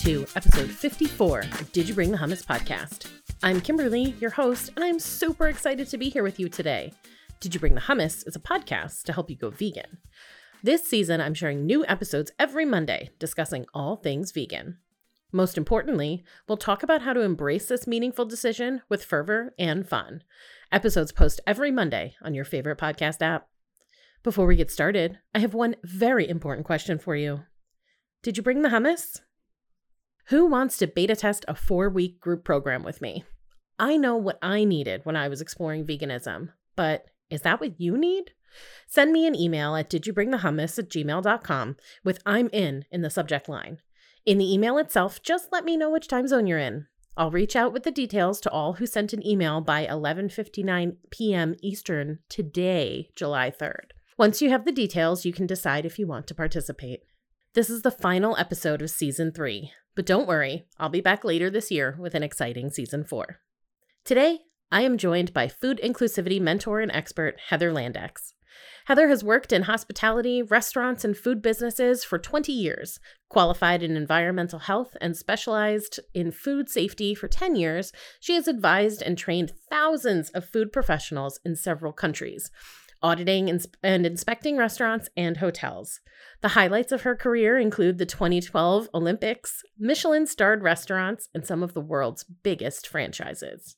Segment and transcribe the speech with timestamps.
[0.00, 3.10] to episode 54 of Did You Bring the Hummus podcast.
[3.42, 6.94] I'm Kimberly, your host, and I'm super excited to be here with you today.
[7.38, 9.98] Did You Bring the Hummus is a podcast to help you go vegan.
[10.62, 14.78] This season, I'm sharing new episodes every Monday discussing all things vegan.
[15.32, 20.22] Most importantly, we'll talk about how to embrace this meaningful decision with fervor and fun.
[20.72, 23.48] Episodes post every Monday on your favorite podcast app.
[24.22, 27.40] Before we get started, I have one very important question for you.
[28.22, 29.20] Did you bring the hummus?
[30.30, 33.24] Who wants to beta test a four week group program with me?
[33.80, 37.98] I know what I needed when I was exploring veganism, but is that what you
[37.98, 38.30] need?
[38.86, 43.78] Send me an email at didyoubringthehummus at gmail.com with I'm in in the subject line.
[44.24, 46.86] In the email itself, just let me know which time zone you're in.
[47.16, 51.56] I'll reach out with the details to all who sent an email by 11:59 p.m.
[51.60, 53.90] Eastern today, July 3rd.
[54.16, 57.00] Once you have the details, you can decide if you want to participate.
[57.54, 61.50] This is the final episode of season three, but don't worry, I'll be back later
[61.50, 63.40] this year with an exciting season four.
[64.04, 64.40] Today,
[64.72, 68.32] I am joined by food inclusivity mentor and expert Heather Landex.
[68.86, 74.60] Heather has worked in hospitality, restaurants, and food businesses for 20 years, qualified in environmental
[74.60, 77.92] health, and specialized in food safety for 10 years.
[78.18, 82.50] She has advised and trained thousands of food professionals in several countries,
[83.02, 86.00] auditing and inspecting restaurants and hotels.
[86.42, 91.74] The highlights of her career include the 2012 Olympics, Michelin starred restaurants, and some of
[91.74, 93.76] the world's biggest franchises.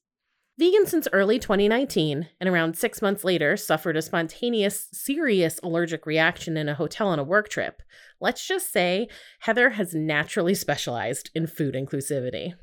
[0.59, 6.56] Vegan since early 2019, and around six months later, suffered a spontaneous, serious allergic reaction
[6.59, 7.83] in a hotel on a work trip.
[8.20, 9.09] Let's just say
[9.41, 12.55] Heather has naturally specialized in food inclusivity.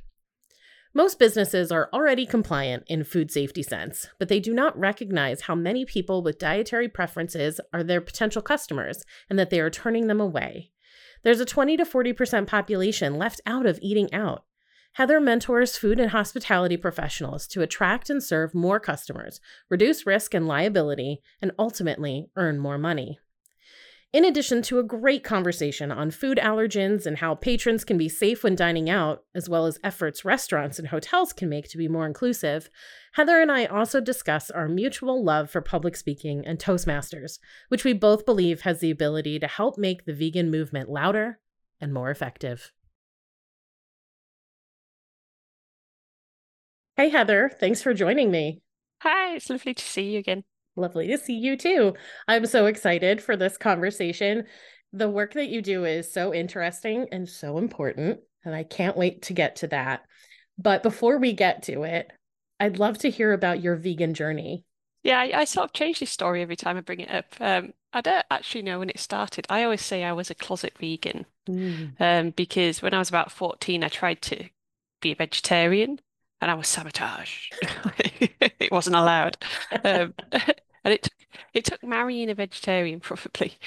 [0.94, 5.54] Most businesses are already compliant in food safety sense, but they do not recognize how
[5.54, 10.20] many people with dietary preferences are their potential customers and that they are turning them
[10.20, 10.72] away.
[11.24, 14.46] There's a 20 to 40% population left out of eating out.
[14.94, 20.48] Heather mentors food and hospitality professionals to attract and serve more customers, reduce risk and
[20.48, 23.20] liability, and ultimately earn more money.
[24.12, 28.44] In addition to a great conversation on food allergens and how patrons can be safe
[28.44, 32.08] when dining out, as well as efforts restaurants and hotels can make to be more
[32.08, 32.72] inclusive,
[33.14, 37.38] Heather and I also discuss our mutual love for public speaking and Toastmasters,
[37.68, 41.40] which we both believe has the ability to help make the vegan movement louder
[41.80, 42.72] and more effective.
[46.96, 48.64] Hey, Heather, thanks for joining me.
[49.04, 50.46] Hi, it's lovely to see you again.
[50.80, 51.94] Lovely to see you too.
[52.28, 54.46] I'm so excited for this conversation.
[54.94, 59.24] The work that you do is so interesting and so important, and I can't wait
[59.24, 60.06] to get to that.
[60.58, 62.12] But before we get to it,
[62.60, 64.64] I'd love to hear about your vegan journey.
[65.04, 67.26] Yeah, I, I sort of change this story every time I bring it up.
[67.40, 69.46] Um, I don't actually know when it started.
[69.50, 71.92] I always say I was a closet vegan mm.
[72.00, 74.46] um, because when I was about 14, I tried to
[75.02, 76.00] be a vegetarian
[76.42, 77.54] and I was sabotaged.
[78.60, 79.38] it wasn't allowed.
[79.84, 80.14] Um,
[80.84, 81.14] and it took
[81.54, 83.58] it took marrying a vegetarian probably.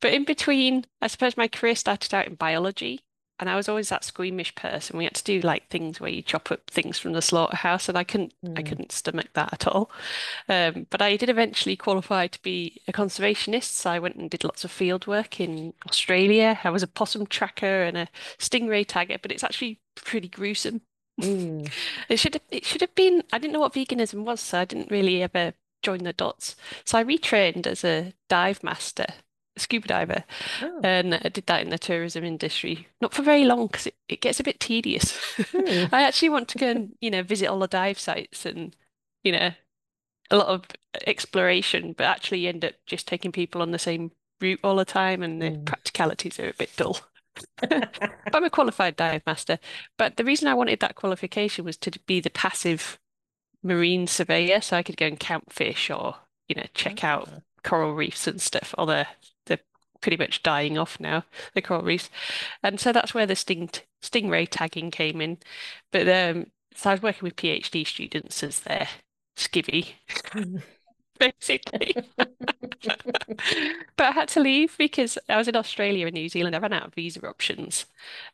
[0.00, 3.00] But in between, I suppose my career started out in biology,
[3.38, 4.96] and I was always that squeamish person.
[4.96, 7.98] We had to do like things where you chop up things from the slaughterhouse, and
[7.98, 8.56] I couldn't mm.
[8.56, 9.90] I couldn't stomach that at all.
[10.48, 14.44] Um, but I did eventually qualify to be a conservationist, so I went and did
[14.44, 16.60] lots of field work in Australia.
[16.62, 18.08] I was a possum tracker and a
[18.38, 20.82] stingray tagger, but it's actually pretty gruesome.
[21.20, 21.68] Mm.
[22.08, 24.64] it should have it should have been I didn't know what veganism was, so I
[24.66, 26.56] didn't really ever join the dots.
[26.84, 29.06] So I retrained as a dive master,
[29.56, 30.24] a scuba diver,
[30.62, 30.80] oh.
[30.82, 32.88] and I did that in the tourism industry.
[33.00, 35.16] Not for very long because it, it gets a bit tedious.
[35.36, 35.86] Hmm.
[35.92, 38.74] I actually want to go and, you know, visit all the dive sites and,
[39.22, 39.50] you know,
[40.30, 40.64] a lot of
[41.06, 45.22] exploration, but actually end up just taking people on the same route all the time
[45.22, 45.64] and the mm.
[45.64, 46.98] practicalities are a bit dull.
[47.60, 49.58] but I'm a qualified dive master.
[49.96, 52.98] But the reason I wanted that qualification was to be the passive
[53.62, 56.16] marine surveyor, so I could go and count fish or
[56.48, 57.28] you know check out
[57.62, 58.74] coral reefs and stuff.
[58.78, 59.04] Although
[59.46, 59.58] they're
[60.00, 61.24] pretty much dying off now,
[61.54, 62.10] the coral reefs,
[62.62, 63.70] and so that's where the sting
[64.02, 65.38] stingray tagging came in.
[65.90, 68.88] But um, so I was working with PhD students as their
[69.36, 69.94] skivvy.
[71.18, 71.94] basically.
[72.16, 72.28] but
[73.98, 76.56] I had to leave because I was in Australia and New Zealand.
[76.56, 77.86] I ran out of visa options.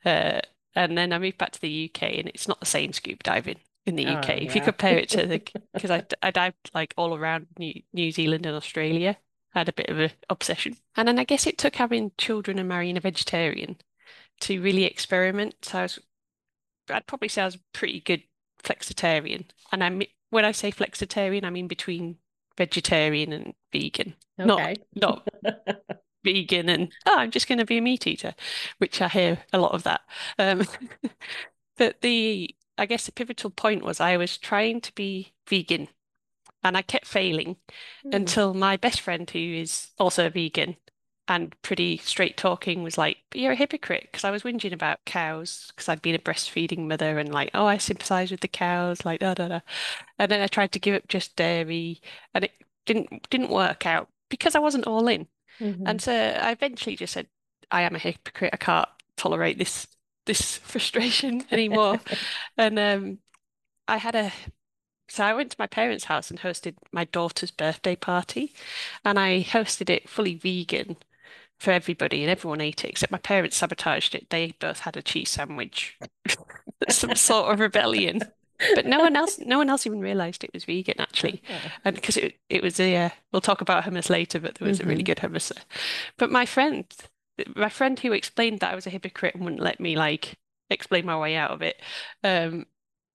[0.04, 0.40] Uh,
[0.74, 3.58] and then I moved back to the UK and it's not the same scuba diving
[3.88, 4.30] in the UK.
[4.30, 5.42] Oh, if you compare it to the,
[5.72, 9.16] because I, I dived like all around New, New Zealand and Australia,
[9.54, 10.76] I had a bit of an obsession.
[10.96, 13.78] And then I guess it took having children and marrying a vegetarian
[14.40, 15.56] to really experiment.
[15.62, 15.98] So I was,
[16.90, 18.22] I'd probably say I was a pretty good
[18.62, 19.46] flexitarian.
[19.72, 22.18] And I when I say flexitarian, I mean between
[22.56, 24.14] vegetarian and vegan.
[24.38, 24.76] Okay.
[24.94, 25.54] Not not
[26.24, 28.34] vegan and oh, I'm just going to be a meat eater,
[28.78, 30.02] which I hear a lot of that.
[30.38, 30.66] Um,
[31.76, 35.88] but the I guess the pivotal point was I was trying to be vegan
[36.62, 37.56] and I kept failing
[38.04, 38.14] mm.
[38.14, 40.76] until my best friend, who is also a vegan
[41.26, 45.04] and pretty straight talking, was like, But you're a hypocrite because I was whinging about
[45.04, 49.04] cows because I'd been a breastfeeding mother and like, oh, I sympathize with the cows,
[49.04, 49.60] like da da da.
[50.18, 52.00] And then I tried to give up just dairy
[52.34, 52.52] and it
[52.86, 55.26] didn't didn't work out because I wasn't all in.
[55.60, 55.86] Mm-hmm.
[55.86, 57.28] And so I eventually just said,
[57.70, 58.54] I am a hypocrite.
[58.54, 59.86] I can't tolerate this
[60.28, 62.00] this frustration anymore.
[62.56, 63.18] and um,
[63.88, 64.32] I had a
[65.10, 68.52] so I went to my parents' house and hosted my daughter's birthday party,
[69.04, 70.98] and I hosted it fully vegan
[71.58, 74.30] for everybody, and everyone ate it except my parents sabotaged it.
[74.30, 75.98] They both had a cheese sandwich,
[76.88, 78.20] some sort of rebellion.
[78.74, 81.42] But no one else, no one else even realized it was vegan actually,
[81.84, 82.96] and because it it was a.
[82.96, 84.88] Uh, we'll talk about hummus later, but there was mm-hmm.
[84.88, 85.26] a really mm-hmm.
[85.26, 85.52] good hummus.
[86.16, 86.84] But my friend,
[87.54, 90.34] my friend who explained that I was a hypocrite and wouldn't let me like
[90.70, 91.80] explain my way out of it,
[92.24, 92.66] um,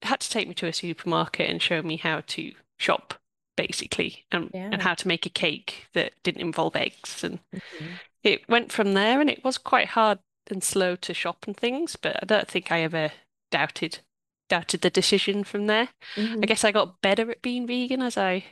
[0.01, 3.15] had to take me to a supermarket and show me how to shop
[3.55, 4.69] basically and, yeah.
[4.71, 7.85] and how to make a cake that didn't involve eggs and mm-hmm.
[8.23, 11.95] it went from there and it was quite hard and slow to shop and things
[11.95, 13.11] but I don't think I ever
[13.51, 13.99] doubted
[14.49, 16.39] doubted the decision from there mm-hmm.
[16.41, 18.43] I guess I got better at being vegan as I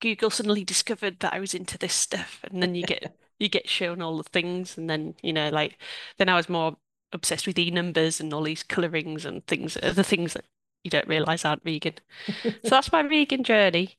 [0.00, 3.68] Google suddenly discovered that I was into this stuff and then you get you get
[3.68, 5.78] shown all the things and then you know like
[6.18, 6.76] then I was more
[7.12, 10.44] obsessed with e numbers and all these colorings and things other things that
[10.84, 11.94] you don't realize aren't vegan.
[12.42, 13.96] so that's my vegan journey.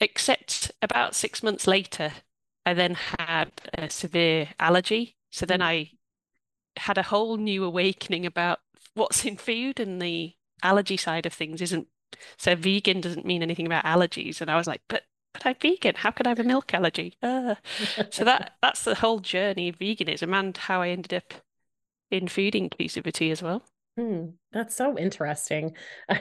[0.00, 2.12] Except about six months later,
[2.64, 5.16] I then had a severe allergy.
[5.30, 5.64] So then mm.
[5.64, 5.90] I
[6.76, 8.60] had a whole new awakening about
[8.94, 11.88] what's in food and the allergy side of things isn't
[12.36, 14.40] so vegan doesn't mean anything about allergies.
[14.40, 15.02] And I was like, but
[15.32, 15.94] but I'm vegan.
[15.96, 17.16] How could I have a milk allergy?
[17.22, 17.56] Uh.
[18.10, 21.34] so that that's the whole journey of veganism and how I ended up
[22.10, 23.62] in food inclusivity as well.
[23.96, 25.76] Hmm, that's so interesting.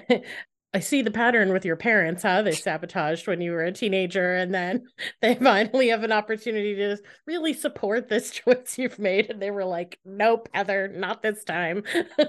[0.73, 2.41] I see the pattern with your parents, huh?
[2.41, 4.85] They sabotaged when you were a teenager, and then
[5.21, 9.29] they finally have an opportunity to really support this choice you've made.
[9.29, 11.83] And they were like, Nope, Heather, not this time.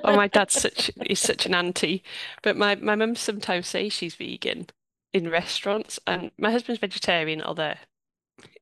[0.04, 2.04] oh, my dad's such is such an auntie.
[2.42, 4.68] But my, my mum sometimes says she's vegan
[5.12, 7.74] in restaurants, and my husband's vegetarian, although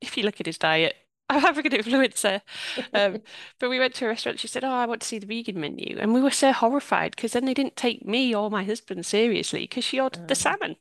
[0.01, 0.97] if you look at his diet,
[1.29, 2.41] I'm African influencer.
[2.95, 3.23] Um,
[3.59, 4.39] but we went to a restaurant.
[4.39, 7.17] She said, "Oh, I want to see the vegan menu," and we were so horrified
[7.17, 10.27] because then they didn't take me or my husband seriously because she ordered oh.
[10.27, 10.77] the salmon,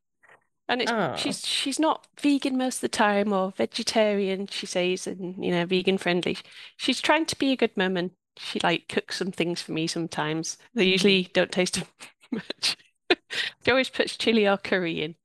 [0.67, 1.15] and it's oh.
[1.17, 4.47] she's she's not vegan most of the time or vegetarian.
[4.47, 6.37] She says, and you know, vegan friendly.
[6.77, 9.87] She's trying to be a good mum, and she like cooks some things for me
[9.87, 10.57] sometimes.
[10.75, 11.33] They usually mm-hmm.
[11.33, 11.81] don't taste
[12.31, 12.77] much.
[13.09, 15.15] she always puts chili or curry in.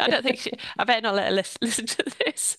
[0.00, 0.52] I don't think she.
[0.78, 2.56] I better not let her listen to this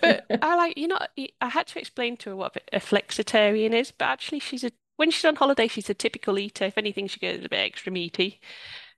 [0.00, 0.98] but I like you know
[1.40, 5.10] I had to explain to her what a flexitarian is, but actually she's a when
[5.10, 6.64] she's on holiday she's a typical eater.
[6.66, 8.40] If anything, she goes a bit extra meaty.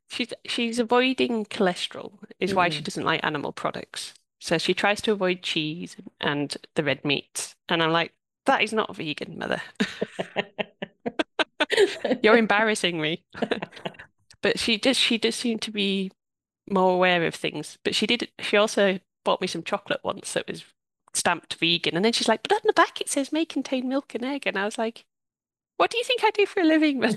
[0.08, 2.84] She's she's avoiding cholesterol is why she mm.
[2.84, 4.14] doesn't like animal products.
[4.40, 7.55] So she tries to avoid cheese and the red meat.
[7.69, 8.12] And I'm like,
[8.44, 9.62] that is not vegan, mother.
[12.22, 13.24] You're embarrassing me.
[14.44, 16.13] But she does she does seem to be
[16.70, 17.79] more aware of things.
[17.82, 20.65] But she did she also bought me some chocolate once that was
[21.15, 21.96] stamped vegan.
[21.96, 24.46] And then she's like, but on the back it says may contain milk and egg.
[24.46, 25.06] And I was like,
[25.79, 27.01] what do you think I do for a living?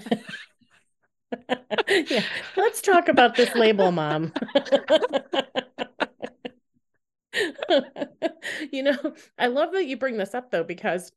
[1.89, 2.23] yeah,
[2.55, 4.31] let's talk about this label, mom.
[8.71, 8.97] you know,
[9.37, 11.11] I love that you bring this up though, because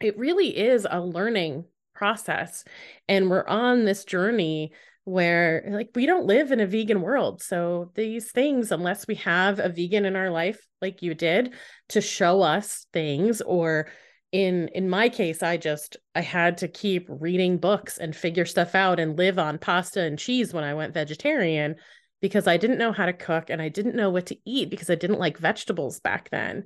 [0.00, 2.64] it really is a learning process.
[3.06, 4.72] And we're on this journey
[5.06, 7.40] where like we don't live in a vegan world.
[7.40, 11.54] So these things unless we have a vegan in our life like you did
[11.90, 13.88] to show us things or
[14.32, 18.74] in in my case i just i had to keep reading books and figure stuff
[18.74, 21.76] out and live on pasta and cheese when i went vegetarian
[22.20, 24.90] because i didn't know how to cook and i didn't know what to eat because
[24.90, 26.64] i didn't like vegetables back then.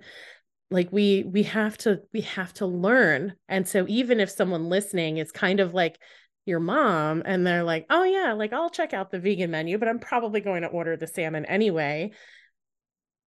[0.71, 3.35] Like we we have to we have to learn.
[3.49, 5.99] And so even if someone listening is kind of like
[6.47, 9.89] your mom and they're like, oh, yeah, like I'll check out the vegan menu, but
[9.89, 12.13] I'm probably going to order the salmon anyway.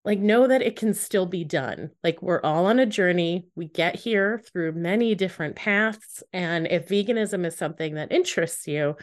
[0.04, 1.90] Like, know that it can still be done.
[2.02, 3.46] Like, we're all on a journey.
[3.54, 6.22] We get here through many different paths.
[6.30, 8.96] And if veganism is something that interests you,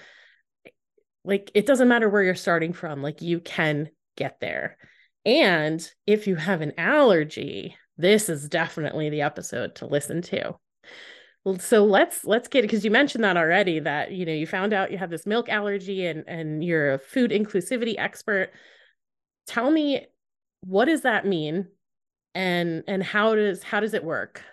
[1.23, 4.77] like, it doesn't matter where you're starting from, like, you can get there.
[5.25, 10.55] And if you have an allergy, this is definitely the episode to listen to
[11.60, 14.74] so let's let's get it because you mentioned that already that you know you found
[14.74, 18.51] out you have this milk allergy and and you're a food inclusivity expert
[19.48, 20.05] tell me
[20.65, 21.67] what does that mean
[22.36, 24.43] and and how does how does it work?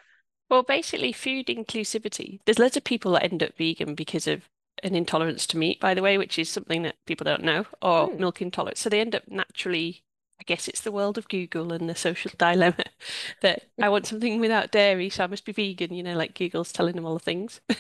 [0.50, 2.40] Well, basically, food inclusivity.
[2.46, 4.48] There's lots of people that end up vegan because of
[4.82, 8.08] an intolerance to meat, by the way, which is something that people don't know, or
[8.08, 8.18] Hmm.
[8.18, 8.80] milk intolerance.
[8.80, 10.02] So they end up naturally,
[10.40, 12.84] I guess it's the world of Google and the social dilemma
[13.40, 16.72] that I want something without dairy, so I must be vegan, you know, like Google's
[16.72, 17.60] telling them all the things.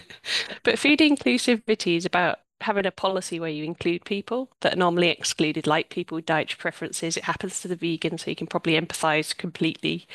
[0.64, 5.08] But food inclusivity is about having a policy where you include people that are normally
[5.08, 7.16] excluded, like people with dietary preferences.
[7.16, 10.06] It happens to the vegan, so you can probably empathize completely.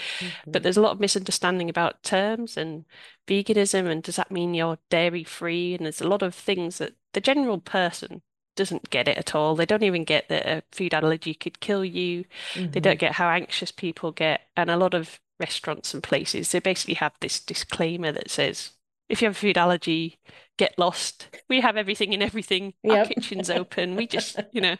[0.51, 0.63] But Mhm.
[0.63, 2.85] there's a lot of misunderstanding about terms and
[3.27, 5.75] veganism, and does that mean you're dairy free?
[5.75, 8.21] And there's a lot of things that the general person
[8.55, 9.55] doesn't get it at all.
[9.55, 12.25] They don't even get that a food allergy could kill you.
[12.71, 12.99] They don't Mhm.
[12.99, 14.41] get how anxious people get.
[14.55, 18.71] And a lot of restaurants and places, they basically have this disclaimer that says,
[19.09, 20.19] if you have a food allergy,
[20.57, 21.27] get lost.
[21.49, 22.73] We have everything in everything.
[22.87, 23.95] Our kitchen's open.
[23.95, 24.77] We just, you know,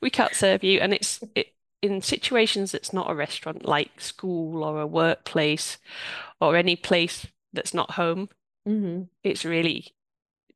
[0.00, 0.80] we can't serve you.
[0.80, 5.78] And it's it in situations that's not a restaurant, like school or a workplace
[6.40, 8.28] or any place that's not home,
[8.66, 9.08] Mhm.
[9.22, 9.88] it's really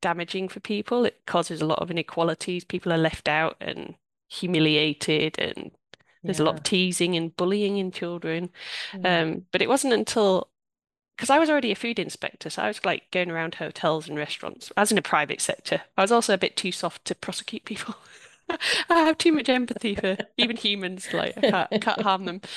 [0.04, 1.06] damaging for people.
[1.06, 2.62] It causes a lot of inequalities.
[2.62, 3.94] People are left out and
[4.28, 5.70] humiliated, and
[6.22, 8.50] there's a lot of teasing and bullying in children.
[8.92, 9.06] Mm.
[9.06, 10.50] Um, but it wasn't until
[11.16, 14.18] because I was already a food inspector, so I was like going around hotels and
[14.18, 14.70] restaurants.
[14.76, 15.80] I was in a private sector.
[15.96, 17.94] I was also a bit too soft to prosecute people.
[18.90, 22.42] I have too much empathy for even humans, like I can't, can't harm them.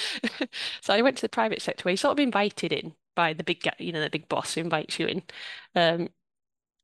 [0.81, 3.43] So I went to the private sector where you sort of invited in by the
[3.43, 5.23] big, guy, you know, the big boss who invites you in.
[5.75, 6.09] Um,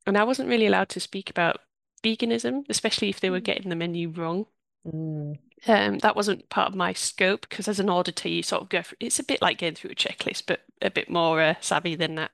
[0.06, 1.60] and I wasn't really allowed to speak about
[2.02, 4.46] veganism, especially if they were getting the menu wrong.
[4.86, 5.38] Mm.
[5.66, 8.82] Um, that wasn't part of my scope because as an auditor, you sort of go
[8.82, 11.94] through, it's a bit like going through a checklist, but a bit more uh, savvy
[11.94, 12.30] than that,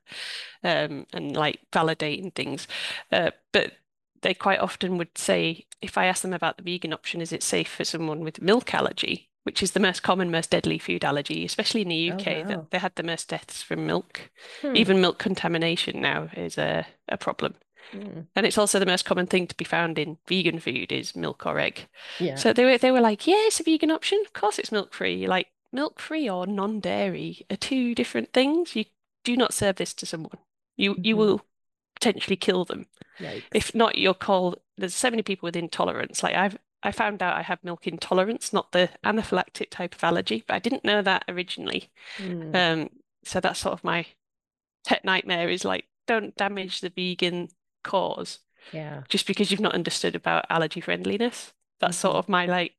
[0.63, 2.67] um, and like validating things.
[3.11, 3.73] Uh, but
[4.21, 7.41] they quite often would say, if I ask them about the vegan option, is it
[7.41, 11.45] safe for someone with milk allergy, which is the most common, most deadly food allergy,
[11.45, 12.43] especially in the Oh, UK, wow.
[12.43, 14.29] that they had the most deaths from milk.
[14.61, 14.75] Hmm.
[14.75, 17.55] Even milk contamination now is a, a problem.
[17.93, 18.27] Mm.
[18.35, 21.45] And it's also the most common thing to be found in vegan food is milk
[21.45, 21.87] or egg.
[22.19, 22.35] Yeah.
[22.35, 24.21] So they were they were like, yeah, it's a vegan option.
[24.25, 25.27] Of course it's milk free.
[25.27, 28.75] Like milk free or non-dairy are two different things.
[28.75, 28.85] You
[29.23, 30.37] do not serve this to someone.
[30.77, 31.17] You you Mhm.
[31.17, 31.41] will
[31.95, 32.85] potentially kill them.
[33.19, 33.43] Yikes.
[33.53, 36.23] If not, you're called there's so many people with intolerance.
[36.23, 40.43] Like I've I found out I have milk intolerance, not the anaphylactic type of allergy,
[40.47, 41.91] but I didn't know that originally.
[42.19, 42.63] Mm.
[42.83, 42.89] Um,
[43.25, 44.07] so that's sort of my
[44.87, 47.49] pet nightmare is like, don't damage the vegan
[47.83, 48.39] cause
[48.71, 49.03] Yeah.
[49.09, 51.53] just because you've not understood about allergy friendliness.
[51.79, 52.19] That's sort Mhm.
[52.19, 52.75] of my like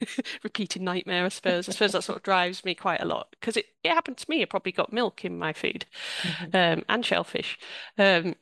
[0.42, 1.68] repeated nightmare, I suppose.
[1.68, 4.26] I suppose that sort of drives me quite a lot because it, it happened to
[4.30, 4.42] me.
[4.42, 5.86] I probably got milk in my food
[6.24, 6.54] Mhm.
[6.54, 7.58] um, and shellfish.
[7.98, 8.34] Um,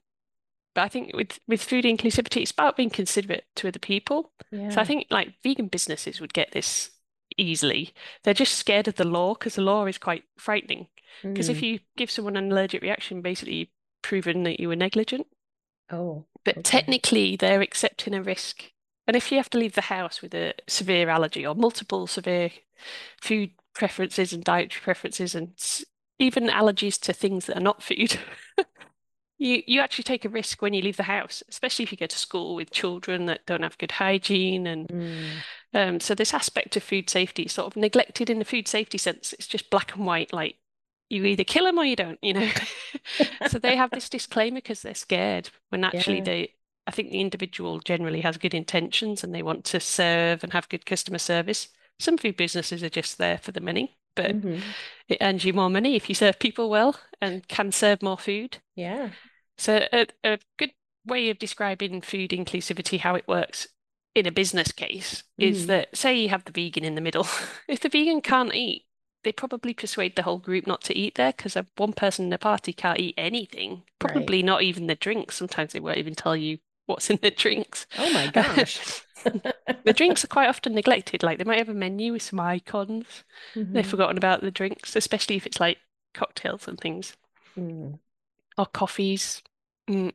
[0.74, 4.32] but I think with, with food inclusivity, it's about being considerate to other people.
[4.68, 6.90] So I think like vegan businesses would get this
[7.36, 7.92] easily.
[8.22, 10.88] They're just scared of the law because the law is quite frightening.
[11.32, 11.62] Because if Mm.
[11.62, 13.68] you give someone an allergic reaction, basically you've
[14.02, 15.26] proven that you were negligent.
[15.90, 16.26] Oh.
[16.44, 16.62] But Okay.
[16.62, 18.72] technically, they're accepting a risk.
[19.06, 22.50] And if you have to leave the house with a severe allergy or multiple severe
[23.20, 25.54] food preferences and dietary preferences, and
[26.18, 28.18] even allergies to things that are not food,
[29.40, 32.06] you you actually take a risk when you leave the house, especially if you go
[32.06, 34.68] to school with children that don't have good hygiene.
[34.68, 35.42] And Mm.
[35.74, 38.98] um, so this aspect of food safety is sort of neglected in the food safety
[38.98, 39.32] sense.
[39.34, 40.58] It's just black and white, like
[41.10, 42.48] you either kill them or you don't, you know.
[43.44, 46.20] So they have this disclaimer because they're scared when actually Yeah.
[46.20, 46.54] they,
[46.86, 50.68] I think the individual generally has good intentions and they want to serve and have
[50.68, 51.68] good customer service.
[51.98, 54.74] Some food businesses are just there for the money, but Mhm.
[55.08, 58.58] it earns you more money if you serve people well and can serve more food.
[58.74, 59.10] Yeah.
[59.60, 60.72] So a, a good
[61.04, 63.68] way of describing food inclusivity, how it works
[64.14, 65.66] in a business case, is Mhm.
[65.66, 67.26] that say you have the vegan in the middle.
[67.68, 68.86] If the vegan can't eat,
[69.22, 72.38] they probably persuade the whole group not to eat there because one person in the
[72.38, 74.12] party can't eat anything, Right.
[74.12, 75.36] probably not even the drinks.
[75.36, 77.86] Sometimes they won't even tell you what's in the drinks.
[77.98, 79.02] Oh my gosh.
[79.84, 81.22] The drinks are quite often neglected.
[81.22, 83.24] Like they might have a menu with some icons.
[83.54, 83.90] They've Mhm.
[83.90, 85.78] forgotten about the drinks, especially if it's like
[86.14, 87.14] cocktails and things
[87.58, 87.98] Mm.
[88.56, 89.42] or coffees.
[89.90, 90.10] Mm.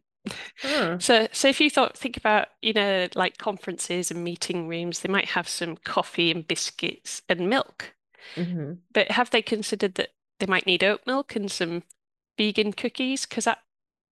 [0.97, 5.11] So, so if you thought, think about, you know, like conferences and meeting rooms, they
[5.11, 7.93] might have some coffee and biscuits and milk.
[8.35, 8.83] Mhm.
[8.93, 11.83] But have they considered that they might need oat milk and some
[12.37, 13.25] vegan cookies?
[13.25, 13.59] Because that,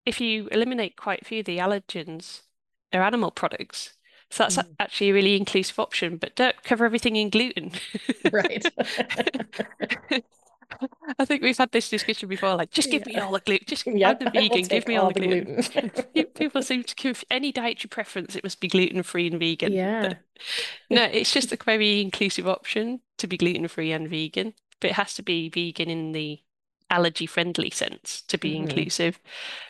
[0.06, 2.44] if you eliminate quite a few of the allergens,
[2.92, 3.94] they're animal products.
[4.32, 4.78] So that's Mm.
[4.80, 7.72] actually a really inclusive option, but don't cover everything in gluten.
[8.32, 8.66] Right.
[11.20, 13.66] I think we've had this discussion before, like, just give me all the gluten.
[13.68, 15.56] Just, I'm Yep, the I will vegan, give me all all the the gluten.
[15.56, 16.26] gluten.
[16.36, 19.74] People seem to conf any dietary preference, it must be gluten-free and vegan.
[19.74, 20.02] Yeah.
[20.10, 20.18] But
[20.90, 24.54] no, it's just a very inclusive option to be gluten-free and vegan.
[24.82, 26.40] but it has to be vegan in the
[26.90, 28.64] allergy friendly sense to be Mhm.
[28.64, 29.20] inclusive.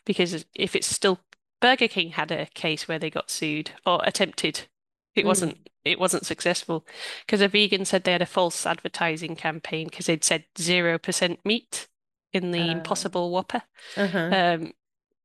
[0.05, 1.19] Because if it's still
[1.61, 4.67] Burger King had a case where they got sued or attempted.
[5.15, 5.27] It Mm.
[5.27, 6.85] wasn't it wasn't successful
[7.25, 11.87] because a vegan said they had a false advertising campaign because they'd said 0% meat
[12.31, 12.71] in the Oh.
[12.71, 13.63] Impossible Whopper.
[13.97, 14.31] Uh-huh.
[14.31, 14.73] Um,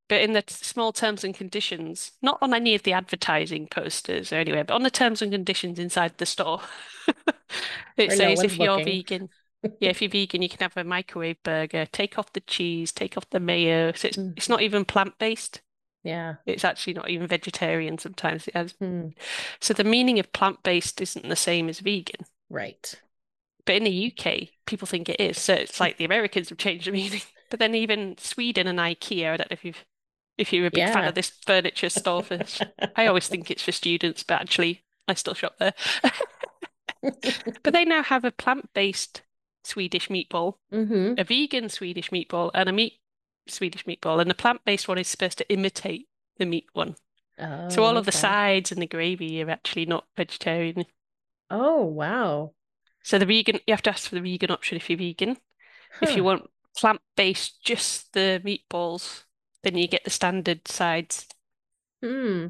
[0.09, 4.33] but in the t- small terms and conditions, not on any of the advertising posters
[4.33, 6.63] or anywhere, but on the terms and conditions inside the store,
[7.97, 8.85] it no says one's if you're looking.
[8.85, 9.29] vegan,
[9.81, 13.17] yeah, if you're vegan, you can have a microwave burger, take off the cheese, take
[13.17, 13.93] off the mayo.
[13.93, 14.35] So it's Mm.
[14.37, 15.61] it's not even plant-based.
[16.05, 16.37] Yeah.
[16.47, 18.49] It's actually not even vegetarian sometimes.
[18.49, 18.73] It has.
[18.73, 19.09] Hmm.
[19.61, 22.27] So the meaning of plant-based isn't the same as vegan.
[22.49, 22.95] Right.
[23.65, 25.39] But in the UK, people think it is.
[25.39, 27.23] So it's like the Americans have changed the meaning.
[27.51, 29.87] But then even Sweden and IKEA, I don't know if you've
[30.37, 32.41] if you're a big fan of this furniture store for
[32.95, 35.73] I always think it's for students, but actually I still shop there.
[37.63, 39.23] But they now have a plant-based
[39.65, 43.01] Swedish meatball, hmm a vegan Swedish meatball, and a meat
[43.51, 44.21] Swedish meatball.
[44.21, 46.97] And the plant-based one is supposed to imitate the meat one.
[47.39, 50.87] So Oh, all of the sides and the gravy are actually not vegetarian.
[51.51, 52.53] Oh, wow.
[53.05, 55.37] So the vegan, you have to ask for the vegan option if you're vegan.
[56.03, 59.23] If you want plant-based, just the meatballs,
[59.63, 61.27] then you get the standard sides.
[62.03, 62.49] Hmm.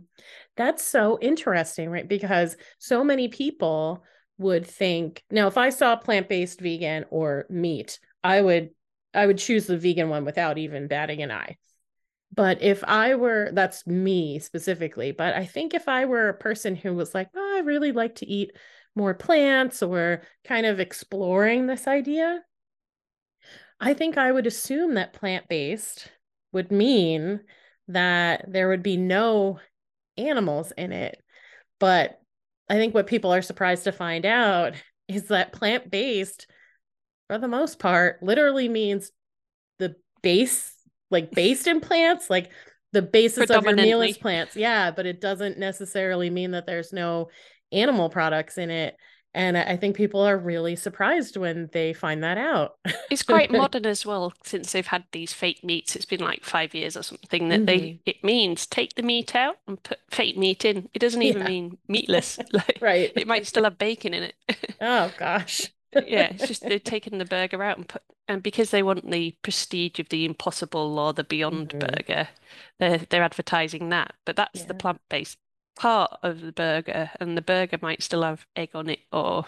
[0.56, 2.08] That's so interesting, right?
[2.08, 4.02] Because so many people
[4.38, 8.70] would think, now if I saw plant-based vegan or meat, I would
[9.14, 11.56] I would choose the vegan one without even batting an eye.
[12.34, 16.76] But if I were, that's me specifically, but I think if I were a person
[16.76, 18.52] who was like, oh, I really like to eat
[18.94, 22.42] more plants or kind of exploring this idea,
[23.80, 26.10] I think I would assume that plant-based
[26.52, 27.40] would mean
[27.88, 29.60] that there would be no
[30.16, 31.22] animals in it.
[31.78, 32.20] But
[32.68, 34.74] I think what people are surprised to find out
[35.06, 36.46] is that plant-based,
[37.28, 39.10] for the most part, literally means
[39.78, 40.74] the base,
[41.10, 42.50] like based in plants, like
[42.92, 44.56] the basis of your meal is plants.
[44.56, 47.28] Yeah, but it doesn't necessarily mean that there's no
[47.72, 48.96] animal products in it.
[49.34, 52.72] And I think people are really surprised when they find that out.
[53.10, 55.94] It's quite modern as well, since they've had these fake meats.
[55.94, 58.00] It's been like five years or something that they Mhm.
[58.06, 60.88] it means take the meat out and put fake meat in.
[60.94, 61.48] It doesn't even Yeah.
[61.48, 62.38] mean meatless.
[62.52, 63.12] Like Right.
[63.14, 64.34] it might still have bacon in it.
[64.80, 65.70] Oh gosh.
[65.96, 69.36] Yeah, it's just they've taken the burger out and put and because they want the
[69.42, 71.78] prestige of the Impossible or the Beyond Mhm.
[71.78, 72.28] Burger,
[72.78, 74.14] they're they're advertising that.
[74.24, 75.38] But that's the plant-based
[75.76, 79.46] part of the burger, and the burger might still have egg on it or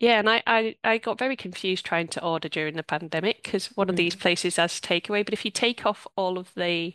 [0.00, 3.66] yeah, and I, I, I got very confused trying to order during the pandemic because
[3.76, 6.94] one of these places has takeaway, but if you take off all of the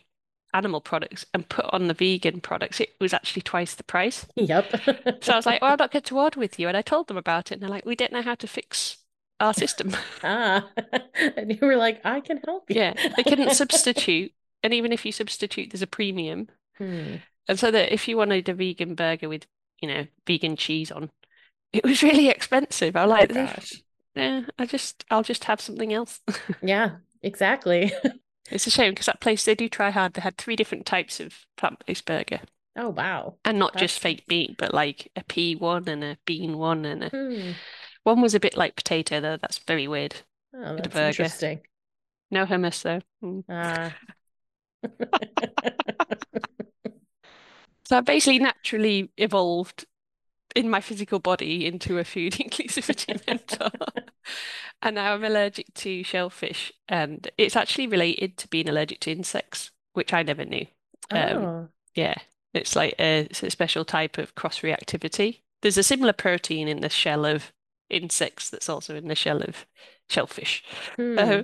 [0.54, 4.26] animal products and put on the vegan products, it was actually twice the price.
[4.36, 4.72] Yep.
[5.22, 6.68] So I was like, well, I'm not going to order with you.
[6.68, 8.98] And I told them about it, and they're like, we don't know how to fix
[9.40, 9.96] our system.
[10.22, 10.70] Ah,
[11.36, 12.76] and you were like, I can help you.
[12.76, 14.32] Yeah, they couldn't substitute.
[14.62, 16.48] And even if you substitute, there's a premium.
[16.78, 17.16] Hmm.
[17.48, 19.46] And so that if you wanted a vegan burger with,
[19.80, 21.10] you know, vegan cheese on,
[21.72, 22.96] it was really expensive.
[22.96, 23.82] I was Oh like, gosh.
[24.16, 26.20] yeah, I just, I'll just have something else.
[26.62, 27.92] Yeah, exactly.
[28.50, 30.14] It's a shame because that place, they do try hard.
[30.14, 32.40] They had three different types of plant-based burger.
[32.76, 33.36] Oh wow.
[33.44, 37.04] And not just fake meat, but like a pea one and a bean one and
[37.04, 37.52] a Hmm.
[38.02, 39.36] one was a bit like potato though.
[39.36, 40.16] That's very weird.
[40.54, 41.60] Oh, that's interesting.
[42.30, 43.00] No hummus though.
[43.22, 43.44] Mm.
[43.48, 43.94] Ah.
[47.86, 49.84] So I basically naturally evolved
[50.54, 53.70] in my physical body into a food inclusivity mentor.
[54.82, 59.70] And now I'm allergic to shellfish, and it's actually related to being allergic to insects,
[59.94, 60.66] which I never knew.
[61.10, 61.68] Um, Oh.
[61.94, 62.14] yeah,
[62.52, 65.40] it's like a, it's a special type of cross-reactivity.
[65.62, 67.52] There's a similar protein in the shell of
[67.90, 69.66] insects that's also in the shell of
[70.08, 70.62] shellfish.
[70.96, 71.18] Hmm.
[71.18, 71.42] Uh,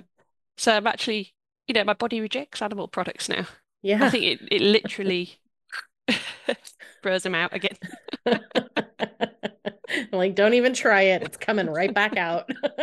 [0.57, 1.33] so I'm actually,
[1.67, 3.47] you know, my body rejects animal products now.
[3.81, 4.03] Yeah.
[4.03, 5.39] I think it, it literally
[7.03, 7.77] throws them out again.
[10.11, 11.21] Like, don't even try it.
[11.23, 12.49] It's coming right back out.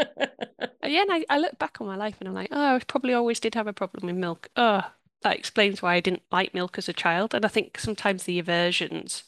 [0.85, 3.13] Yeah, and I, I look back on my life and I'm like, oh, I probably
[3.13, 4.49] always did have a problem with milk.
[4.57, 4.83] Oh,
[5.23, 7.35] that explains why I didn't like milk as a child.
[7.35, 9.25] And I think sometimes the aversions,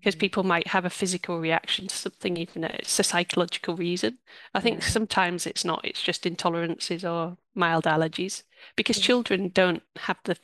[0.00, 0.20] because Mhm.
[0.20, 4.18] people might have a physical reaction to something, even though it's a psychological reason.
[4.54, 4.84] I think Yeah.
[4.84, 8.42] sometimes it's not, it's just intolerances or mild allergies,
[8.76, 9.00] because Yeah.
[9.00, 10.36] children don't have the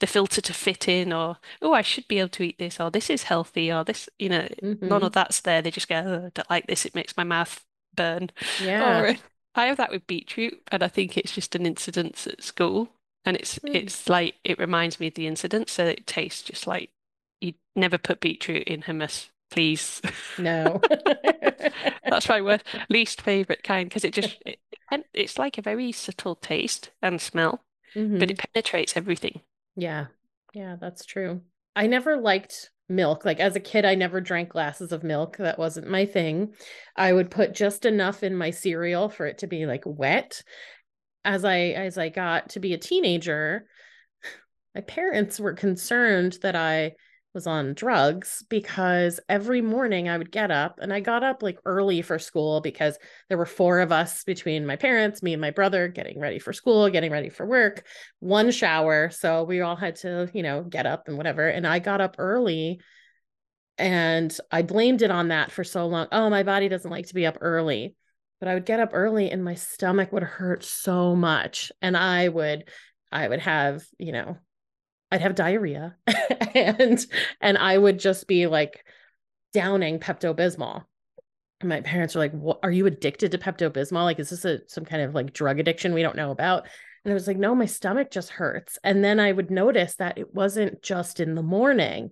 [0.00, 2.90] the filter to fit in or, oh, I should be able to eat this, or
[2.90, 4.48] this is healthy, or this, you know,
[4.80, 5.06] none Mhm.
[5.06, 5.62] of that's there.
[5.62, 8.30] They just go, oh, I don't like this, it makes my mouth burn.
[8.58, 9.00] Yeah.
[9.00, 9.16] Or
[9.54, 12.88] I have that with beetroot, and I think it's just an incident at school.
[13.24, 13.74] And it's Hmm.
[13.74, 16.90] it's like it reminds me of the incident, so it tastes just like
[17.40, 20.02] you never put beetroot in hummus, please.
[20.36, 20.80] No.
[22.08, 24.58] That's my worst, least favorite kind because it just it,
[25.12, 27.62] it's like a very subtle taste and smell,
[27.94, 28.18] Mhm.
[28.18, 29.40] but it penetrates everything.
[29.76, 30.06] Yeah.
[30.52, 31.42] Yeah, that's true.
[31.74, 33.24] I never liked milk.
[33.24, 35.36] Like as a kid, I never drank glasses of milk.
[35.38, 36.54] That wasn't my thing.
[36.96, 40.42] I would put just enough in my cereal for it to be like wet.
[41.24, 43.66] As I as I got to be a teenager,
[44.74, 46.92] my parents were concerned that I
[47.34, 51.58] was on drugs because every morning I would get up and I got up like
[51.64, 52.96] early for school because
[53.28, 56.52] there were four of us between my parents, me and my brother getting ready for
[56.52, 57.84] school, getting ready for work,
[58.20, 59.10] one shower.
[59.10, 61.48] So we all had to, you know, get up and whatever.
[61.48, 62.80] And I got up early
[63.76, 66.06] and I blamed it on that for so long.
[66.12, 67.96] Oh, my body doesn't like to be up early.
[68.40, 71.72] But I would get up early and my stomach would hurt so much.
[71.82, 72.68] And I would,
[73.10, 74.38] I would have, you know,
[75.14, 75.94] I'd have diarrhea
[76.54, 76.98] and
[77.40, 78.84] and I would just be like
[79.52, 80.82] downing Pepto Bismol.
[81.62, 84.02] My parents were like, "What are you addicted to Pepto Bismol?
[84.02, 86.66] Like, is this a some kind of like drug addiction we don't know about?"
[87.04, 90.18] And I was like, "No, my stomach just hurts." And then I would notice that
[90.18, 92.10] it wasn't just in the morning.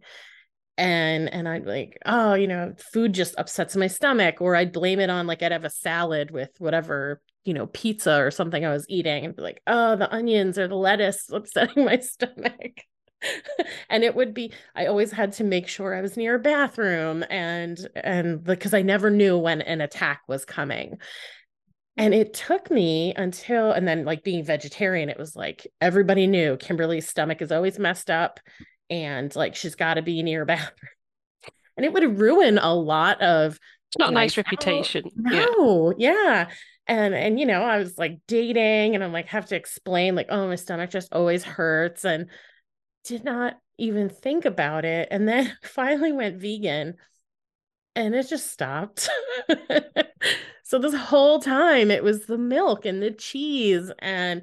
[0.78, 5.00] And and I'd like, oh, you know, food just upsets my stomach, or I'd blame
[5.00, 8.72] it on like I'd have a salad with whatever you know, pizza or something I
[8.72, 12.82] was eating and be like, oh, the onions or the lettuce upsetting my stomach.
[13.90, 17.24] and it would be I always had to make sure I was near a bathroom
[17.30, 20.98] and and because I never knew when an attack was coming.
[21.98, 26.56] And it took me until and then like being vegetarian it was like everybody knew
[26.56, 28.40] Kimberly's stomach is always messed up
[28.88, 30.70] and like she's got to be near a bathroom.
[31.74, 33.58] And it would ruin a lot of
[33.88, 35.04] It's not a nice reputation.
[35.16, 35.46] Yeah.
[35.56, 36.50] no, yeah.
[36.87, 40.26] And and you know, I was like dating and I'm like have to explain like,
[40.28, 42.28] oh, my stomach just always hurts and
[43.04, 45.08] did not even think about it.
[45.10, 46.94] And then finally went vegan
[47.94, 49.08] and it just stopped.
[50.62, 54.42] so this whole time it was the milk and the cheese and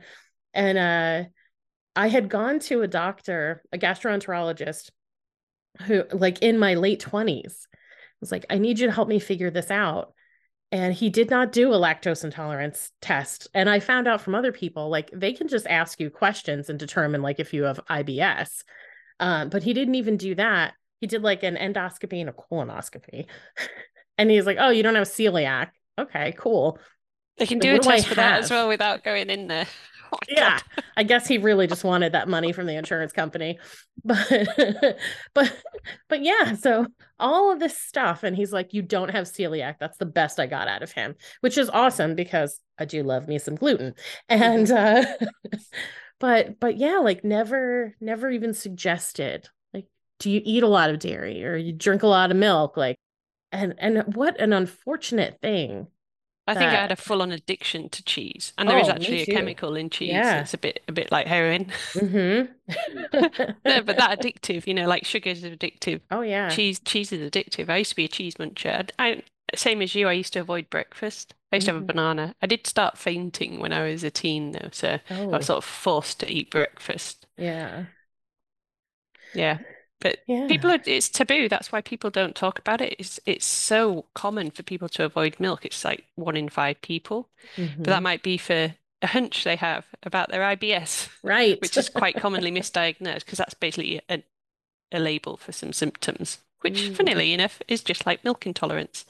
[0.53, 1.29] and uh
[1.95, 4.91] I had gone to a doctor, a gastroenterologist
[5.83, 7.67] who like in my late 20s
[8.21, 10.13] was like, I need you to help me figure this out.
[10.71, 13.47] And he did not do a lactose intolerance test.
[13.55, 16.77] And I found out from other people, like they can just ask you questions and
[16.77, 18.63] determine like if you have IBS.
[19.19, 20.73] Um, but he didn't even do that.
[21.01, 23.25] He did like an endoscopy and a colonoscopy.
[24.17, 25.69] and he's like, Oh, you don't have celiac.
[25.97, 26.77] Okay, cool.
[27.37, 29.65] They can do a do test for that as well without going in there.
[30.29, 30.59] Yeah
[30.97, 33.57] i guess he really just wanted that money from the insurance company.
[34.05, 34.97] But
[35.33, 35.53] but
[36.07, 36.87] but yeah so
[37.19, 39.75] all of this stuff and he's like you don't have celiac.
[39.79, 43.27] That's the best i got out of him which is awesome because i do love
[43.27, 43.95] me some gluten.
[44.29, 45.03] And uh
[46.19, 49.85] but but yeah like never never even suggested like
[50.19, 52.77] do you eat a lot of dairy or you drink a lot of milk?
[52.77, 52.97] Like
[53.51, 55.87] and and what an unfortunate thing
[56.49, 59.21] I think I had a full-on addiction to cheese, and there is Oh, me actually
[59.21, 59.27] a too.
[59.27, 60.11] chemical in cheese.
[60.13, 60.41] Yeah.
[60.41, 61.71] It's a bit a bit like heroin.
[61.95, 62.51] mm-hmm.
[63.65, 66.01] No, but that addictive, you know, like sugar is addictive.
[66.11, 67.69] oh yeah Cheese cheese is addictive.
[67.69, 68.89] I used to be a cheese muncher.
[68.99, 69.23] I, I-
[69.55, 71.33] same as you, I used to avoid breakfast.
[71.51, 71.87] I used to have a Mhm.
[71.87, 72.35] banana.
[72.39, 75.57] I did start fainting when I was a teen though, so I oh was sort
[75.57, 77.25] of forced to eat breakfast.
[77.37, 77.85] yeah
[79.33, 79.59] Yeah.
[79.99, 81.49] But yeah people are, it's taboo.
[81.49, 82.95] That's why people don't talk about it.
[82.99, 85.65] It's it's so common for people to avoid milk.
[85.65, 87.29] It's like one in five people.
[87.83, 88.03] But that Mhm.
[88.03, 92.51] might be for a hunch they have about their IBS, right which is quite commonly
[92.51, 94.23] misdiagnosed because that's basically a,
[94.91, 96.95] a label for some symptoms, which, Mm.
[96.95, 99.05] funnily enough, is just like milk intolerance.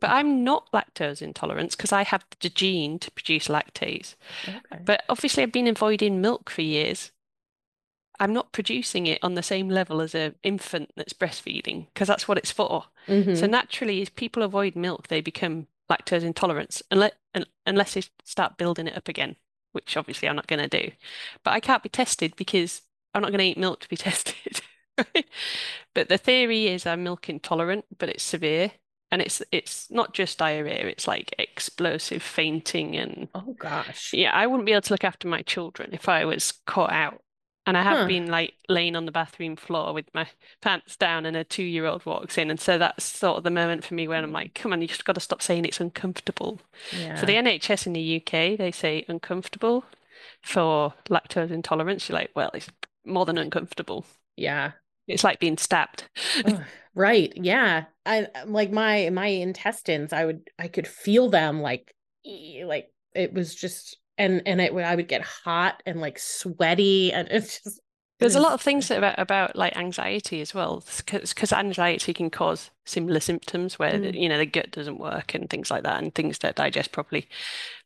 [0.00, 4.14] But I'm not lactose intolerant because I have the gene to produce lactase.
[4.48, 7.10] okay But obviously, I've been avoiding milk for years.
[8.20, 12.26] I'm not producing it on the same level as an infant that's breastfeeding because that's
[12.28, 12.86] what it's for.
[13.32, 13.48] So Mhm.
[13.48, 17.12] naturally, as people avoid milk, they become lactose intolerant unless,
[17.66, 19.36] unless they start building it up again,
[19.72, 20.92] which obviously I'm not going to do.
[21.44, 22.82] But I can't be tested because
[23.14, 24.60] I'm not going to eat milk to be tested.
[25.94, 28.72] But the theory is I'm milk intolerant, but it's severe.
[29.10, 34.46] And it's it's not just diarrhea, it's like explosive fainting and oh gosh yeah, I
[34.46, 37.22] wouldn't be able to look after my children if I was caught out.
[37.68, 38.06] And I have Huh.
[38.06, 40.28] been like laying on the bathroom floor with my
[40.62, 42.50] pants down and a two-year-old walks in.
[42.50, 44.88] And so that's sort of the moment for me when I'm like, come on, you
[44.88, 46.60] just got to stop saying it's uncomfortable.
[46.90, 49.84] yeah For the NHS in the UK, they say uncomfortable.
[50.42, 52.70] For lactose intolerance, you're like, well, it's
[53.04, 54.06] more than uncomfortable.
[54.36, 54.72] yeah
[55.06, 56.04] It's like being stabbed.
[56.94, 62.90] Right yeah I like my my intestines I would I could feel them like like
[63.14, 67.62] it was just and and it I would get hot and like sweaty and it's
[67.62, 67.80] just
[68.20, 72.70] There's a lot of things about about like anxiety as well, because anxiety can cause
[72.84, 74.14] similar symptoms where Mm.
[74.14, 77.28] you know the gut doesn't work and things like that, and things don't digest properly.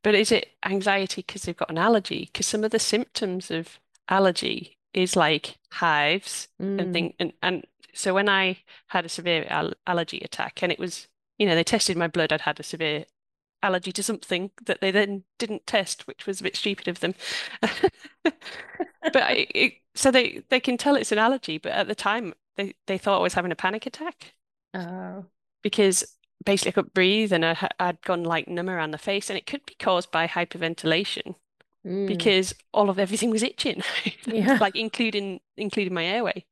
[0.03, 2.27] But is it anxiety because they've got an allergy?
[2.33, 6.93] Because some of the symptoms of allergy is like hives and Mm.
[6.93, 11.09] thing and and so when I had a severe al allergy attack and it was
[11.39, 13.05] you know they tested my blood, I'd had a severe
[13.63, 17.15] allergy to something that they then didn't test, which was a bit stupid of them.
[19.13, 22.35] But I, it, so they they can tell it's an allergy, but at the time
[22.57, 24.35] they they thought I was having a panic attack
[24.75, 25.27] Oh.
[25.63, 26.05] because
[26.45, 29.47] basically I couldn't breathe and I I'd gone like numb around the face, and it
[29.47, 31.35] could be caused by hyperventilation
[31.87, 32.07] Mm.
[32.07, 33.83] because all of everything was itching,
[34.27, 34.53] Yeah.
[34.61, 36.45] like including including my airway.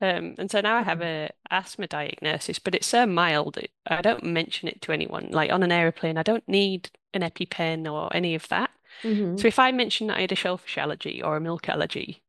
[0.00, 1.02] Um, and so now I have Mhm.
[1.02, 5.28] a asthma diagnosis, but it's so mild I don't mention it to anyone.
[5.30, 8.70] Like on an aeroplane, I don't need an EpiPen or any of that.
[9.04, 9.38] Mhm.
[9.38, 12.22] So if I mentioned that I had a shellfish allergy or a milk allergy,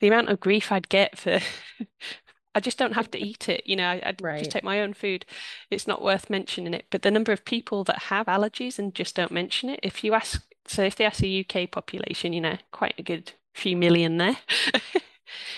[0.00, 1.40] the amount of grief I'd get for
[2.54, 3.66] I just don't have to eat it.
[3.66, 4.36] You know, I, I'd Right.
[4.36, 5.26] just take my own food.
[5.70, 6.86] It's not worth mentioning it.
[6.90, 10.14] But the number of people that have allergies and just don't mention it, if you
[10.14, 14.18] ask, so if they ask the UK population, you know, quite a good few million
[14.18, 14.36] there,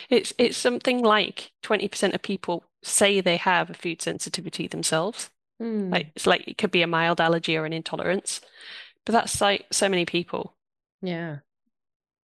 [0.09, 5.31] it's it's something like 20% of people say they have a food sensitivity themselves.
[5.61, 5.91] Mm.
[5.91, 8.41] Like it's like it could be a mild allergy or an intolerance.
[9.05, 10.55] But that's like so many people.
[11.03, 11.39] Yeah.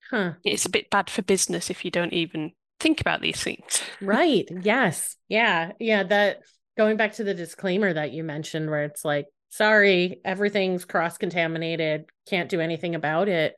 [0.09, 0.33] Huh.
[0.43, 3.81] It's a bit bad for business if you don't even think about these things.
[4.01, 4.47] Right.
[4.61, 5.15] Yes.
[5.29, 5.71] Yeah.
[5.79, 6.03] Yeah.
[6.03, 6.41] That
[6.77, 12.05] going back to the disclaimer that you mentioned, where it's like, sorry, everything's cross contaminated,
[12.27, 13.55] can't do anything about it.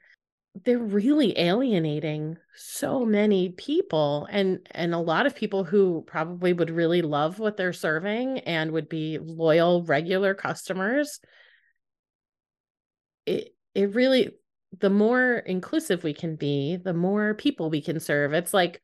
[0.55, 6.69] They're really alienating so many people and and a lot of people who probably would
[6.69, 11.19] really love what they're serving and would be loyal regular customers.
[13.25, 14.31] It it really
[14.79, 18.33] the more inclusive we can be, the more people we can serve.
[18.33, 18.81] It's like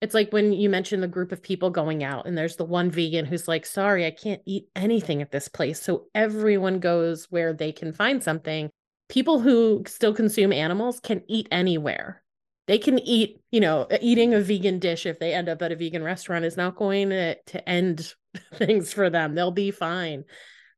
[0.00, 2.90] it's like when you mention the group of people going out and there's the one
[2.90, 5.80] vegan who's like, sorry, I can't eat anything at this place.
[5.80, 8.70] So everyone goes where they can find something.
[9.10, 12.22] People who still consume animals can eat anywhere.
[12.68, 15.76] They can eat, you know, eating a vegan dish if they end up at a
[15.76, 18.14] vegan restaurant is not going to, to end
[18.54, 19.34] things for them.
[19.34, 20.24] They'll be fine.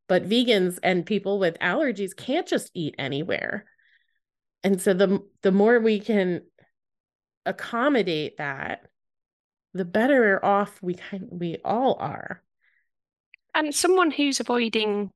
[0.08, 3.66] But vegans and people with allergies can't just eat anywhere.
[4.64, 6.42] And so the the more we can
[7.44, 8.86] accommodate that,
[9.74, 12.42] the better off we kind we all are.
[13.54, 15.10] And someone who's avoiding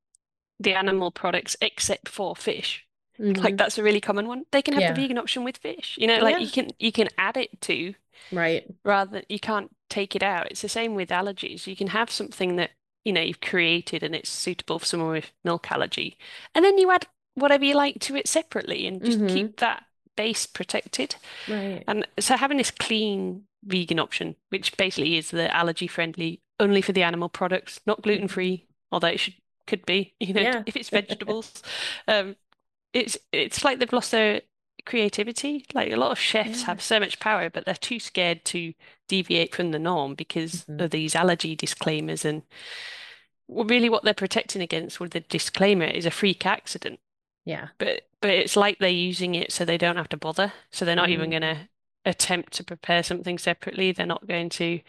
[0.60, 2.85] the animal products except for fish,
[3.18, 3.58] like Mhm.
[3.58, 4.44] that's a really common one.
[4.52, 4.92] They can have Yeah.
[4.92, 5.96] the vegan option with fish.
[6.00, 7.94] You know, like you can you can add it to
[8.32, 8.64] Right.
[8.84, 10.50] rather you can't take it out.
[10.50, 11.66] It's the same with allergies.
[11.66, 12.70] You can have something that,
[13.04, 16.16] you know, you've created and it's suitable for someone with milk allergy.
[16.54, 19.28] And then you add whatever you like to it separately and just Mhm.
[19.32, 19.84] keep that
[20.16, 21.16] base protected.
[21.46, 21.84] Right.
[21.86, 26.92] And so having this clean vegan option, which basically is the allergy friendly, only for
[26.92, 29.34] the animal products, not gluten free, although it should
[29.66, 30.62] could be, you know, Yeah.
[30.64, 31.62] if it's vegetables.
[32.08, 32.36] Um,
[32.92, 34.42] it's it's like they've lost their
[34.86, 35.64] creativity.
[35.74, 36.66] Like a lot of chefs Yeah.
[36.66, 38.74] have so much power, but they're too scared to
[39.08, 40.80] deviate from the norm because Mhm.
[40.80, 42.24] of these allergy disclaimers.
[42.24, 42.42] And
[43.48, 47.00] well, really, what they're protecting against with the disclaimer is a freak accident.
[47.44, 47.68] Yeah.
[47.78, 50.52] But but it's like they're using it so they don't have to bother.
[50.70, 51.40] So they're not even Mm.
[51.40, 51.68] going to
[52.04, 53.92] attempt to prepare something separately.
[53.92, 54.80] They're not going to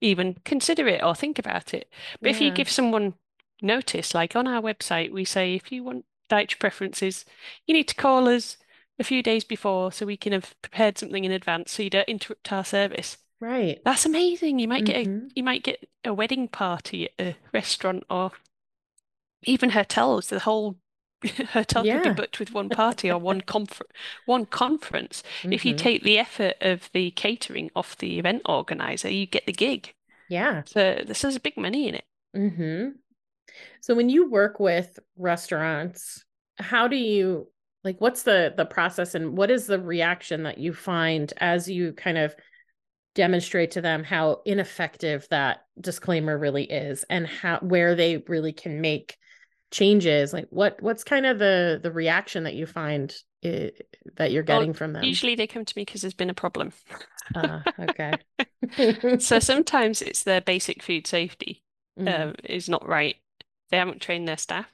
[0.00, 1.92] even consider it or think about it.
[2.22, 3.14] But if you give someone
[3.62, 7.24] notice, like on our website, we say if you want dietary preferences,
[7.66, 8.56] you need to call us
[8.98, 12.08] a few days before so we can have prepared something in advance so you don't
[12.08, 13.16] interrupt our service.
[13.40, 13.80] Right.
[13.84, 14.58] That's amazing.
[14.58, 15.30] You might get a Mhm.
[15.36, 18.32] you might get a wedding party at a restaurant or
[19.44, 20.28] even hotels.
[20.28, 20.76] The whole
[21.52, 23.84] hotel could be booked with one party or one confer
[24.26, 25.22] one conference.
[25.44, 25.78] If you Mhm.
[25.78, 29.94] take the effort of the catering off the event organizer, you get the gig.
[30.28, 30.62] Yeah.
[30.66, 32.04] So this is big money in it.
[32.36, 32.90] Mm-hmm.
[33.80, 36.24] So when you work with restaurants,
[36.58, 37.48] how do you
[37.84, 41.92] like what's the the process and what is the reaction that you find as you
[41.92, 42.34] kind of
[43.14, 48.80] demonstrate to them how ineffective that disclaimer really is and how where they really can
[48.80, 49.16] make
[49.70, 53.70] changes like what what's kind of the the reaction that you find i
[54.16, 56.34] that you're Well, getting from them Usually they come to me because there's been a
[56.34, 56.72] problem.
[57.34, 58.20] Ah, okay
[59.18, 61.62] So sometimes it's their basic food safety
[61.96, 62.06] Mhm.
[62.06, 63.16] um, is not right.
[63.70, 64.66] They haven't trained their staff.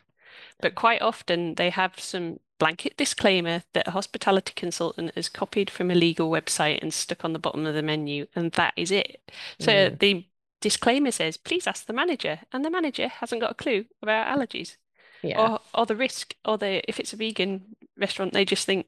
[0.61, 5.90] But quite often they have some blanket disclaimer that a hospitality consultant has copied from
[5.90, 9.20] a legal website and stuck on the bottom of the menu, and that is it.
[9.59, 9.98] So Mm.
[9.98, 10.26] the
[10.61, 14.76] disclaimer says, please ask the manager, and the manager hasn't got a clue about allergies
[15.22, 18.87] yeah or or the risk, or the if it's a vegan restaurant, they just think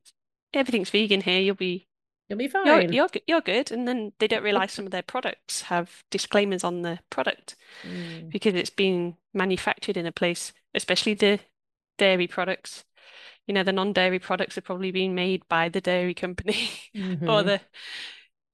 [0.55, 1.89] everything's vegan here, you'll be
[2.29, 2.91] You'll be you're fine.
[2.91, 6.65] you're g- you're good, and then they don't realize some of their products have disclaimers
[6.65, 11.41] on the product Mm, because it's been manufactured in a place, especially the
[11.99, 12.85] dairy products.
[13.47, 16.71] You know, the non-dairy products are probably being made by the dairy company
[17.27, 17.45] or mhm.
[17.45, 17.61] the,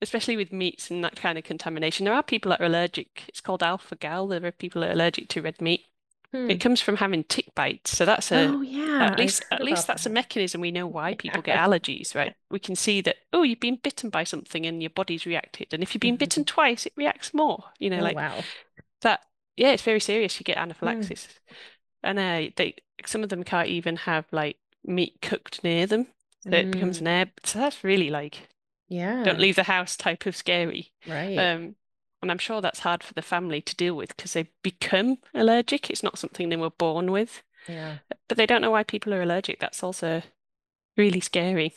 [0.03, 2.05] especially with meats and that kind of contamination.
[2.05, 3.25] There are people that are allergic.
[3.29, 4.27] It's called alpha gal.
[4.29, 5.87] There are people that are allergic to red meat.
[6.33, 6.49] Hmm.
[6.49, 7.97] It comes from having tick bites.
[7.97, 11.15] So that's a Oh yeah, at least at least that's a mechanism we know why
[11.15, 12.35] people get allergies, right?
[12.51, 15.73] We can see that, oh, you've been bitten by something and your body's reacted.
[15.73, 16.47] And if you've been bitten Mhm.
[16.47, 17.65] twice, it reacts more.
[17.79, 18.49] You know, Oh like wow.
[19.03, 19.23] that.
[19.57, 20.39] Yeah, it's very serious.
[20.41, 21.13] You get Hmm.
[21.17, 21.29] anaphylaxis.
[22.03, 26.09] And uh, they some of them can't even have like meat cooked near them.
[26.51, 27.31] So it becomes Mm, an air.
[27.45, 28.49] So that's really like
[28.89, 30.93] yeah don't leave the house type of scary.
[31.07, 31.53] right.
[31.53, 31.77] Um,
[32.23, 35.91] and I'm sure that's hard for the family to deal with because they become allergic.
[35.91, 39.23] It's not something they were born with, Yeah, but they don't know why people are
[39.23, 39.61] allergic.
[39.61, 40.23] That's also
[40.97, 41.75] really scary.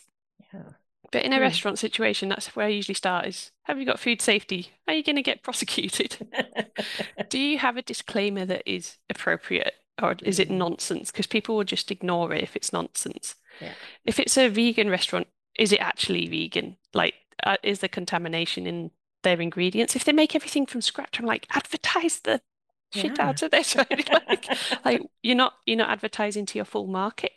[0.54, 0.72] yeah.
[1.12, 1.40] But in a Hmm.
[1.40, 4.72] restaurant situation, that's where I usually start is, have you got food safety?
[4.88, 6.18] Are you going to get prosecuted?
[7.30, 11.12] Do you have a disclaimer that is appropriate or is it Mm, nonsense?
[11.12, 13.36] Because people will just ignore it if it's nonsense.
[13.60, 13.76] yeah.
[14.06, 15.28] If it's a vegan restaurant,
[15.58, 16.78] is it actually vegan?
[16.94, 18.92] Like, uh, is there contamination in
[19.26, 19.98] their ingredients?
[19.98, 22.42] If they make everything from scratch, I'm like, advertise the
[22.92, 23.22] shit Yeah.
[23.22, 23.76] out of this.
[24.30, 24.54] Like,
[24.86, 27.34] like you're not you're not advertising to your full market.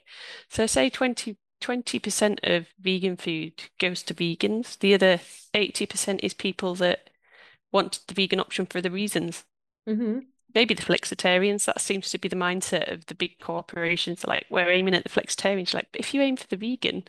[0.50, 4.78] So say 20 20% of vegan food goes to vegans.
[4.78, 5.20] The other
[5.54, 7.10] 80% is people that
[7.72, 9.44] want the vegan option for the reasons.
[9.86, 14.24] hmm Maybe the flexitarians, that seems to be the mindset of the big corporations.
[14.26, 15.74] Like, we're aiming at the flexitarians.
[15.74, 17.04] Like, if you aim for the vegan,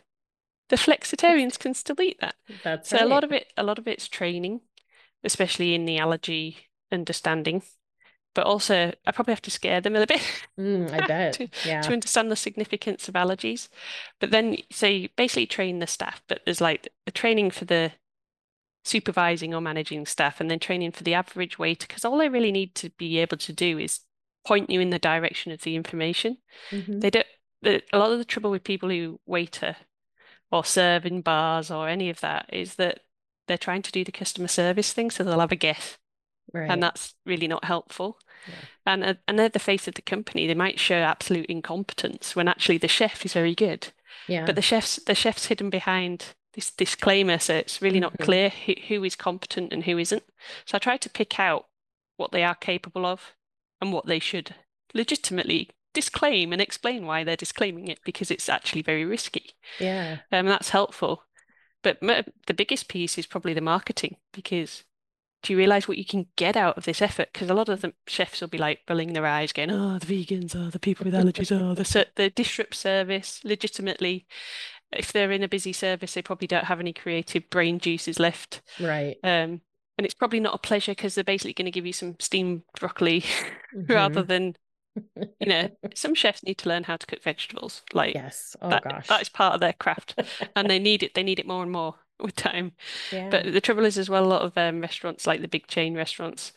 [0.70, 2.36] the flexitarians can still eat that.
[2.48, 4.62] That's So a lot of it, a lot of it's training,
[5.24, 7.62] especially in the allergy understanding.
[8.34, 10.22] But also, I probably have to scare them a little bit
[10.58, 11.38] Mm, I bet.
[11.38, 11.82] to Yeah.
[11.82, 13.68] to understand the significance of allergies.
[14.20, 17.92] But then, so you basically train the staff, but there's like a training for the
[18.84, 22.52] supervising or managing staff, and then training for the average waiter, because all they really
[22.52, 24.00] need to be able to do is
[24.46, 26.38] point you in the direction of the information.
[26.72, 27.26] hmm They don't.
[27.62, 29.76] The, a lot of the trouble with people who waiter
[30.52, 33.00] or serve in bars or any of that is that
[33.50, 35.98] they're trying to do the customer service thing, so they'll have a guess,
[36.54, 38.18] and that's really not helpful.
[38.48, 38.54] Yeah.
[38.86, 40.46] And uh, and they're the face of the company.
[40.46, 43.88] They might show absolute incompetence when actually the chef is very good.
[44.28, 44.46] Yeah.
[44.46, 48.24] But the chef's the chef's hidden behind this disclaimer, so it's really not Mhm.
[48.24, 50.24] clear who, who is competent and who isn't.
[50.64, 51.66] So I try to pick out
[52.16, 53.34] what they are capable of
[53.80, 54.54] and what they should
[54.94, 59.50] legitimately disclaim and explain why they're disclaiming it because it's actually very risky.
[59.78, 60.18] Yeah.
[60.32, 61.24] Um, that's helpful.
[61.82, 64.84] But m the biggest piece is probably the marketing because
[65.42, 67.30] do you realize what you can get out of this effort?
[67.32, 70.06] Because a lot of the chefs will be like rolling their eyes, going, "Oh, the
[70.06, 74.26] vegans, oh, the people with allergies, oh, the the disrupt service." Legitimately,
[74.92, 78.62] if they're in a busy service, they probably don't have any creative brain juices left.
[78.78, 79.18] Right.
[79.22, 79.62] Um,
[79.98, 82.62] and it's probably not a pleasure because they're basically going to give you some steamed
[82.78, 83.24] broccoli
[83.88, 84.24] rather Mhm.
[84.24, 84.56] than,
[85.40, 87.82] you know, some chefs need to learn how to cook vegetables.
[87.92, 88.56] Like Yes.
[88.60, 89.06] Oh that, gosh.
[89.08, 90.20] that is part of their craft,
[90.56, 91.14] and they need it.
[91.14, 92.72] They need it more and more with time.
[93.10, 93.30] Yeah.
[93.30, 95.94] But the trouble is, as well, a lot of um, restaurants, like the big chain
[95.96, 96.52] restaurants,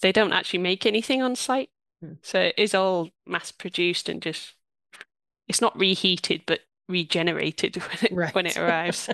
[0.00, 1.70] they don't actually make anything on site.
[2.00, 2.14] Hmm.
[2.22, 4.54] So it is all mass produced and just,
[5.48, 9.08] it's not reheated, but regenerated when it, when it arrives,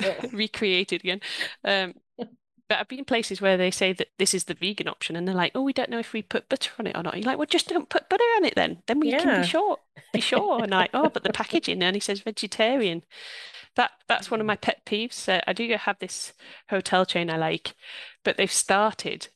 [0.32, 1.20] recreated again.
[1.64, 1.94] Um,
[2.72, 5.28] but I've been in places where they say that this is the vegan option, and
[5.28, 7.26] they're like, "Oh, we don't know if we put butter on it or not." You're
[7.26, 8.82] like, "Well, just don't put butter on it then.
[8.86, 9.76] Then we can be sure,
[10.14, 13.02] be sure." And like, "Oh, but the packaging," and he says vegetarian.
[13.76, 15.28] That that's one of my pet peeves.
[15.28, 16.32] Uh, I do have this
[16.70, 17.74] hotel chain I like,
[18.24, 19.28] but they've started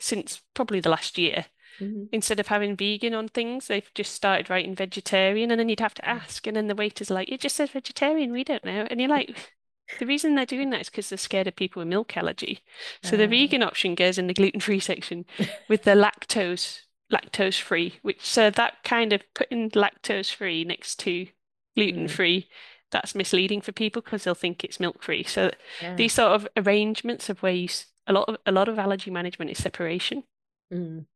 [0.00, 1.46] since probably the last year.
[1.78, 2.08] Mhm.
[2.10, 5.94] Instead of having vegan on things, they've just started writing vegetarian, and then you'd have
[5.94, 8.32] to ask, and then the waiter's like, "It just says vegetarian.
[8.32, 9.54] We don't know." And you're like,
[9.98, 12.60] the reason they're doing that is because they're scared of people with milk allergy.
[13.02, 13.28] So the Ah.
[13.28, 15.24] vegan option goes in the gluten-free section
[15.68, 16.80] with the lactose
[17.12, 21.28] lactose free, which so that kind of putting lactose free next to
[21.76, 22.48] gluten free,
[22.90, 25.22] that's misleading for people because they'll think it's milk free.
[25.24, 25.94] So Yeah.
[25.96, 27.68] these sort of arrangements of where you
[28.06, 30.24] a lot of a lot of allergy management is separation.
[30.72, 31.06] Mm.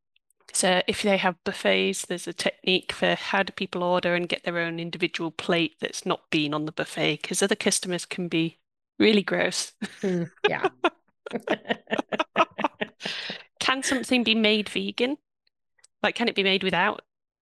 [0.53, 4.43] So if they have buffets, there's a technique for how do people order and get
[4.43, 8.58] their own individual plate that's not been on the buffet because other customers can be
[8.99, 9.73] really gross.
[10.01, 10.29] Mm.
[10.47, 10.67] Yeah.
[13.59, 15.17] Can something be made vegan?
[16.01, 17.01] Like, can it be made without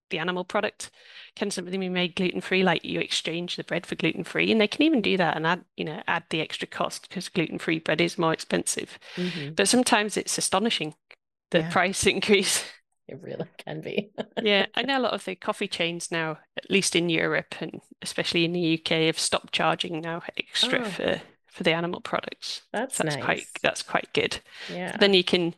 [0.09, 0.89] the animal product?
[1.35, 2.63] Can something be made gluten-free?
[2.63, 5.63] Like you exchange the bread for gluten-free, and they can even do that and add,
[5.75, 8.97] you know, add the extra cost because gluten-free bread is more expensive.
[9.15, 9.55] Mhm.
[9.55, 10.95] But sometimes it's astonishing
[11.51, 11.71] the Yeah.
[11.71, 12.65] price increase.
[13.07, 14.11] It really can be.
[14.41, 17.79] Yeah, I know a lot of the coffee chains now, at least in Europe and
[18.01, 20.85] especially in the UK, have stopped charging now extra Oh.
[20.89, 21.21] for
[21.57, 22.63] for the animal products.
[22.71, 24.41] That's So that's quite that's quite good.
[24.67, 24.99] Yeah.
[24.99, 25.55] Then you can,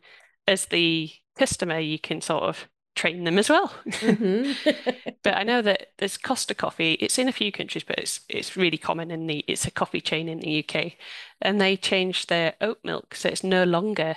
[0.48, 3.72] as the customer, you can sort of train them as well.
[4.00, 4.54] hmm
[5.22, 6.94] But I know that there's Costa Coffee.
[6.94, 10.00] It's in a few countries, but it's it's really common in the it's a coffee
[10.00, 10.96] chain in the UK,
[11.40, 14.16] and they changed their oat milk so it's no longer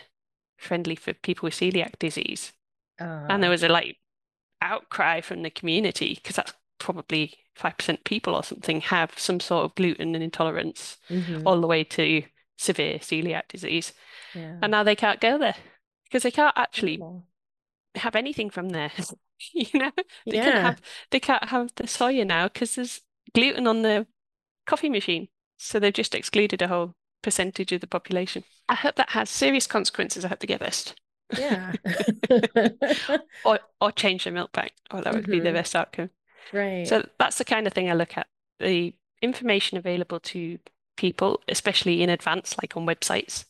[0.58, 2.54] friendly for people with celiac disease.
[3.30, 3.98] And there Uh, was a like
[4.62, 6.54] outcry from the community because that's
[6.84, 11.44] probably 5% people or something have some sort of gluten intolerance mhm.
[11.46, 12.24] all the way to
[12.58, 13.94] severe celiac disease.
[14.36, 14.58] Yeah.
[14.62, 15.56] And now they can't go there
[16.06, 17.00] because they can't actually
[17.96, 18.92] have anything from there.
[19.54, 19.92] You know,
[20.26, 20.82] they can't have
[21.12, 23.02] they can't have the soya now because there's
[23.36, 24.08] gluten on the
[24.66, 25.28] coffee machine.
[25.58, 28.46] So they've just excluded a whole percentage of the population.
[28.70, 30.24] I hope that has serious consequences.
[30.24, 30.96] I hope they get best.
[31.38, 31.74] Yeah.
[33.44, 34.72] Or or change the milk bank.
[34.92, 35.54] Or that would be the Mhm.
[35.54, 36.10] best outcome.
[36.52, 36.94] Right.
[36.94, 38.28] So that's the kind of thing I look at.
[38.60, 40.60] The information available to
[40.98, 43.46] people, especially in advance, like on websites,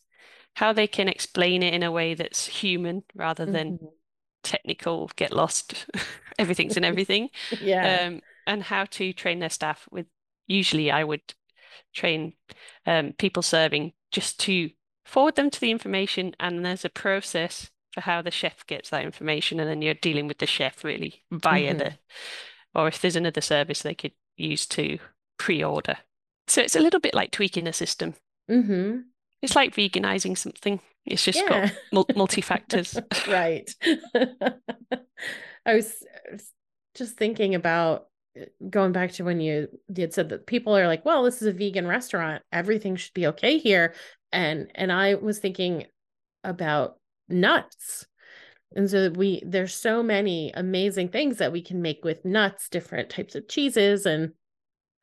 [0.56, 3.94] how they can explain it in a way that's human rather than Mhm.
[4.42, 5.86] technical, get lost,
[6.38, 7.30] everything's in everything.
[7.50, 7.98] Yeah.
[8.00, 10.06] Um, and how to train their staff with,
[10.46, 11.22] usually I would
[11.94, 12.34] train
[12.86, 14.70] um, people serving just to
[15.04, 19.04] forward them to the information, and there's a process for how the chef gets that
[19.04, 21.76] information, and then you're dealing with the chef really via Mhm.
[21.76, 21.94] the,
[22.74, 24.98] or if there's another service they could use to
[25.38, 25.98] pre-order.
[26.46, 28.14] So it's a little bit like tweaking a system.
[28.48, 28.98] hmm
[29.42, 30.80] It's like veganizing something.
[31.06, 31.70] It's just got Yeah.
[31.92, 32.98] mul multi-factors.
[33.28, 33.70] Right.
[35.66, 35.94] I was,
[36.94, 38.06] just thinking about
[38.40, 41.48] uh, going back to when you, had said that people are like, well, this is
[41.48, 42.42] a vegan restaurant.
[42.52, 43.94] Everything should be okay here.
[44.32, 45.86] And and I was thinking
[46.42, 46.96] about
[47.28, 48.06] nuts.
[48.74, 53.10] And so we there's so many amazing things that we can make with nuts, different
[53.10, 54.32] types of cheeses and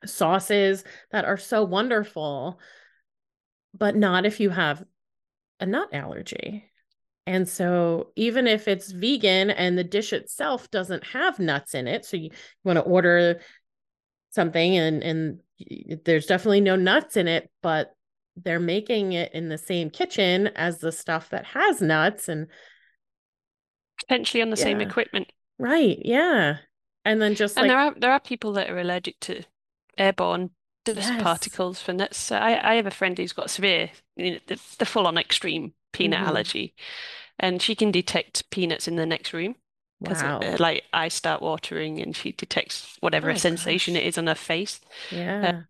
[0.04, 2.60] sauces that are so wonderful,
[3.74, 4.84] but not if you have
[5.60, 6.70] a nut allergy.
[7.26, 12.04] And so even if it's vegan and the dish itself doesn't have nuts in it,
[12.04, 12.30] so you,
[12.64, 13.40] want to order
[14.30, 15.40] something and and
[16.04, 17.94] there's definitely no nuts in it, but
[18.36, 22.48] they're making it in the same kitchen as the stuff that has nuts and
[24.08, 25.32] Potentially on the same equipment.
[25.58, 26.58] right, yeah.
[27.04, 29.42] And then just And like there are there are people that are allergic to
[29.98, 30.50] airborne
[30.84, 31.22] dust Yes.
[31.22, 32.18] particles for nuts.
[32.18, 35.74] So I, I have a friend who's got severe, you know, the, the full-on extreme
[35.92, 36.26] peanut Mhm.
[36.28, 36.74] allergy,
[37.38, 39.56] and she can detect peanuts in the next room
[40.00, 40.40] because wow.
[40.58, 44.02] like I start watering and she detects whatever Oh, sensation gosh.
[44.02, 44.80] it is on her face.
[45.10, 45.62] Yeah.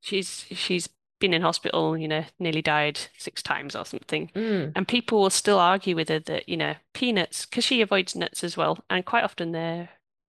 [0.00, 0.88] She's she's
[1.22, 4.30] been in hospital, you know, nearly died six times or something.
[4.34, 8.14] Mm, And people will still argue with her that, you know, peanuts, because she avoids
[8.14, 9.88] nuts as well, and quite often they're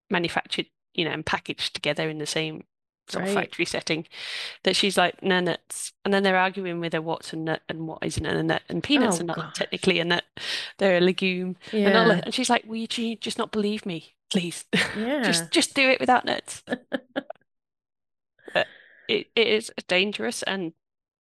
[0.10, 2.64] manufactured, you know, and packaged together in the same
[3.10, 4.08] sort of factory setting,
[4.64, 5.92] that she's like, no nuts.
[6.06, 8.62] And then they're arguing with her what's a nut and what isn't a nut.
[8.70, 10.24] And peanuts Oh, are not technically a nut,
[10.78, 11.58] they're a legume.
[11.74, 12.26] And, all that.
[12.26, 12.88] and she's like, will you
[13.18, 14.64] just not believe me, please?
[14.98, 15.24] Yeah.
[15.24, 16.64] Just just do it without nuts.
[19.10, 20.72] It, it is dangerous, and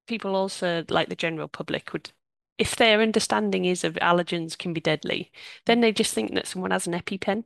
[0.07, 2.11] people also, like the general public, would,
[2.57, 5.31] if their understanding is of allergens can be deadly,
[5.65, 7.45] then they just think that someone has an EpiPen,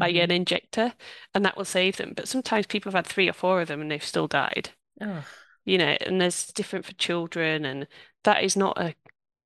[0.00, 0.32] like an Mhm.
[0.32, 0.94] injector,
[1.34, 2.14] and that will save them.
[2.16, 4.70] But sometimes people have had three or four of them and they've still died,
[5.00, 5.24] Oh,
[5.64, 7.86] you know, and there's different for children, and
[8.24, 8.94] that is not a,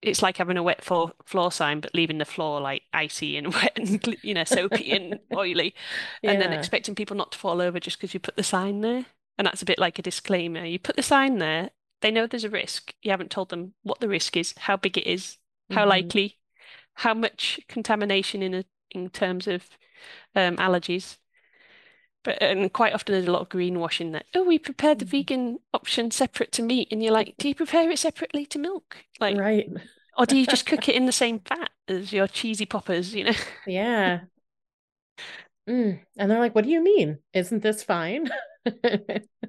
[0.03, 3.53] it's like having a wet floor, floor sign, but leaving the floor like icy and
[3.55, 5.75] wet and, you know, soapy and oily
[6.27, 9.07] and then expecting people not to fall over just because you put the sign there.
[9.39, 10.65] And that's a bit like a disclaimer.
[10.65, 11.71] You put the sign there,
[12.01, 12.95] they know there's a risk.
[13.03, 15.39] You haven't told them what the risk is, how big it is,
[15.71, 15.89] how Mhm.
[15.89, 16.39] likely,
[16.95, 19.65] how much contamination in a, in terms of
[20.37, 21.19] um, allergies.
[22.25, 25.11] But and quite often there's a lot of greenwashing that, oh, we prepared the Mhm.
[25.11, 26.89] vegan option separate to meat.
[26.91, 28.97] And you're like, do you prepare it separately to milk?
[29.21, 29.69] Like, Right.
[30.19, 33.25] or do you just cook it in the same fat as your cheesy poppers, you
[33.25, 33.35] know?
[33.65, 34.21] Yeah.
[35.69, 36.01] Mm.
[36.17, 37.19] And they're like, what do you mean?
[37.35, 38.31] Isn't this fine?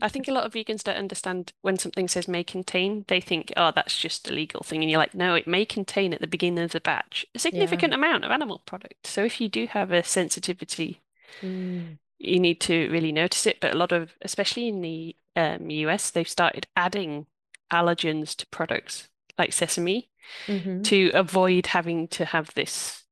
[0.02, 3.54] I think a lot of vegans don't understand when something says may contain, they think,
[3.58, 4.82] oh, that's just a legal thing.
[4.82, 7.94] And you're like, no, it may contain at the beginning of the batch a significant
[7.94, 9.08] amount of animal product.
[9.08, 11.02] So if you do have a sensitivity,
[11.44, 12.00] Mm.
[12.18, 13.60] you need to really notice it.
[13.62, 17.28] But a lot of, especially in the um, US, they've started adding
[17.72, 20.10] allergens to products like sesame
[20.48, 20.84] Mhm.
[20.86, 23.04] to avoid having to have this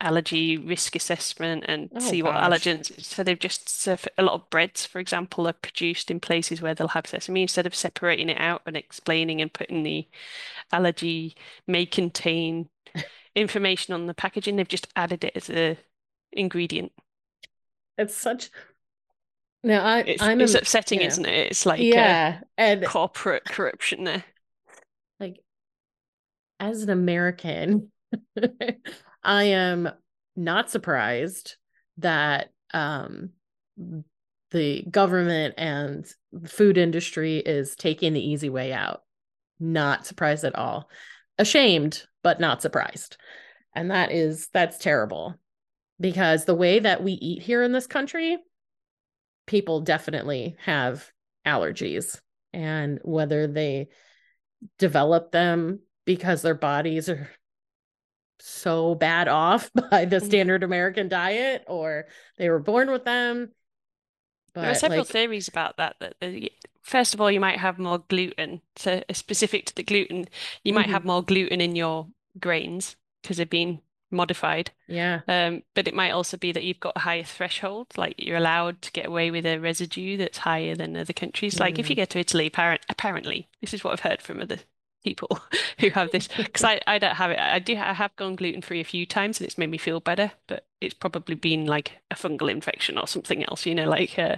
[0.00, 2.36] allergy risk assessment and Oh, see what gosh.
[2.36, 3.02] allergens.
[3.02, 6.74] So they've just so a lot of breads, for example, are produced in places where
[6.74, 10.08] they'll have sesame instead of separating it out and explaining and putting the
[10.72, 11.36] allergy
[11.66, 12.70] may contain
[13.36, 14.56] information on the packaging.
[14.56, 15.78] They've just added it as a
[16.32, 16.92] ingredient.
[17.98, 18.50] It's such.
[19.62, 21.02] Now I It's I'm it's upsetting, yeah.
[21.02, 21.48] isn't it?
[21.50, 24.24] It's like uh, yeah, and corporate corruption there.
[25.20, 25.42] like
[26.60, 27.90] as an American,
[29.24, 29.88] I am
[30.36, 31.56] not surprised
[31.98, 33.30] that um
[34.50, 36.06] the government and
[36.46, 39.02] food industry is taking the easy way out.
[39.58, 40.88] Not surprised at all.
[41.38, 43.16] Ashamed, but not surprised.
[43.74, 45.34] And that is that's terrible
[46.00, 48.38] because the way that we eat here in this country,
[49.46, 51.10] people definitely have
[51.46, 52.20] allergies.
[52.52, 53.88] And whether they
[54.78, 57.28] develop them because their bodies are
[58.40, 60.26] so bad off by the mm-hmm.
[60.26, 62.06] standard American diet or
[62.38, 63.50] they were born with them.
[64.54, 65.96] But, there are several like, theories about that.
[66.00, 68.60] That the, first of all, you might have more gluten.
[68.76, 70.28] So specific to the gluten,
[70.62, 70.74] you mm-hmm.
[70.74, 72.06] might have more gluten in your
[72.38, 73.80] grains because they've been
[74.10, 74.70] modified.
[74.86, 75.20] Yeah.
[75.26, 78.80] Um, but it might also be that you've got a higher threshold, like you're allowed
[78.82, 81.56] to get away with a residue that's higher than other countries.
[81.56, 81.60] Mm.
[81.60, 81.98] Like if you mm.
[81.98, 84.60] get to Italy, apparent, apparently, this is what I've heard from other
[85.04, 85.38] people
[85.80, 87.38] who have this because I, I don't have it.
[87.38, 90.00] I do I have gone gluten free a few times and it's made me feel
[90.00, 94.18] better, but it's probably been like a fungal infection or something else, you know, like
[94.18, 94.36] uh,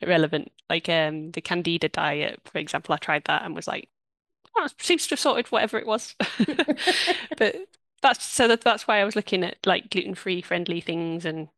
[0.00, 0.52] irrelevant.
[0.68, 3.88] Like um the candida diet, for example, I tried that and was like,
[4.56, 6.14] oh, it seems to have sorted whatever it was.
[7.36, 7.56] but
[8.02, 11.48] that's so that, that's why I was looking at like gluten-free friendly things and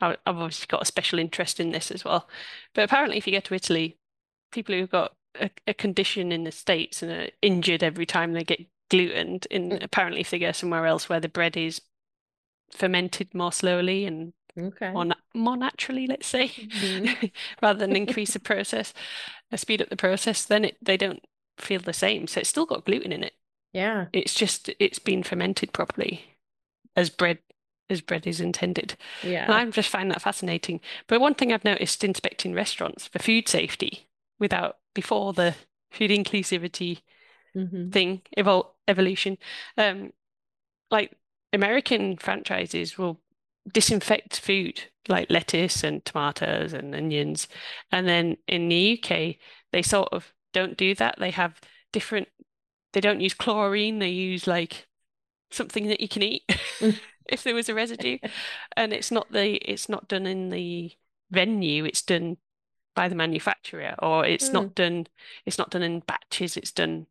[0.00, 2.28] I, I've obviously got a special interest in this as well.
[2.74, 3.98] But apparently if you get to Italy,
[4.52, 8.44] people who've got a, a condition in the States and are injured every time they
[8.44, 9.82] get glutened, and mm.
[9.82, 11.80] apparently if they go somewhere else where the bread is
[12.72, 14.90] fermented more slowly and okay.
[14.90, 17.26] more, more naturally, let's say, mm-hmm.
[17.62, 18.92] rather than increase the process,
[19.52, 21.24] uh, speed up the process, then it, they don't
[21.58, 22.26] feel the same.
[22.26, 23.34] So it's still got gluten in it.
[23.72, 24.06] Yeah.
[24.12, 26.24] It's just it's been fermented properly
[26.94, 27.38] as bread
[27.88, 28.96] as bread is intended.
[29.22, 29.44] Yeah.
[29.44, 30.80] And I just find that fascinating.
[31.06, 34.08] But one thing I've noticed inspecting restaurants for food safety
[34.38, 35.54] without before the
[35.90, 37.02] food inclusivity
[37.54, 37.90] mm-hmm.
[37.90, 39.36] thing evol- evolution,
[39.76, 40.12] um,
[40.90, 41.12] like
[41.52, 43.20] American franchises will
[43.72, 47.46] disinfect food like lettuce and tomatoes and onions,
[47.92, 49.36] and then in the UK
[49.70, 51.16] they sort of don't do that.
[51.18, 51.60] They have
[51.92, 52.28] different
[52.92, 54.86] they don't use chlorine, they use like
[55.50, 56.42] something that you can eat
[56.80, 56.98] mm.
[57.26, 58.18] if there was a residue.
[58.76, 60.90] and it's not the it's not done in the
[61.30, 62.38] venue, it's done
[62.96, 64.54] by the manufacturer or it's mm.
[64.54, 65.06] not done
[65.44, 67.06] it's not done in batches, it's done,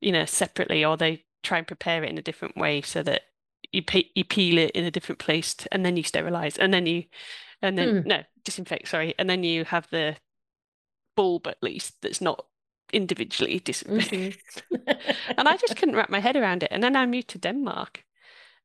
[0.00, 3.22] you know, separately or they try and prepare it in a different way so that
[3.70, 6.86] you pe- you peel it in a different place and then you sterilize and then
[6.86, 7.04] you
[7.62, 8.06] and then mm.
[8.06, 10.16] no disinfect sorry and then you have the
[11.14, 12.46] bulb at least that's not
[12.92, 14.90] individually mm-hmm.
[15.36, 16.68] and I just couldn't wrap my head around it.
[16.70, 18.04] And then I moved to Denmark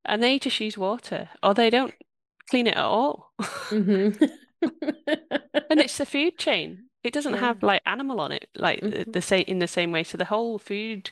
[0.05, 1.93] and they just use water or they don't
[2.49, 3.33] clean it at all.
[3.39, 4.25] Mm-hmm.
[5.69, 6.85] and it's the food chain.
[7.03, 7.39] It doesn't yeah.
[7.39, 9.11] have like animal on it, like mm-hmm.
[9.11, 10.03] the, same in the same way.
[10.03, 11.11] So the whole food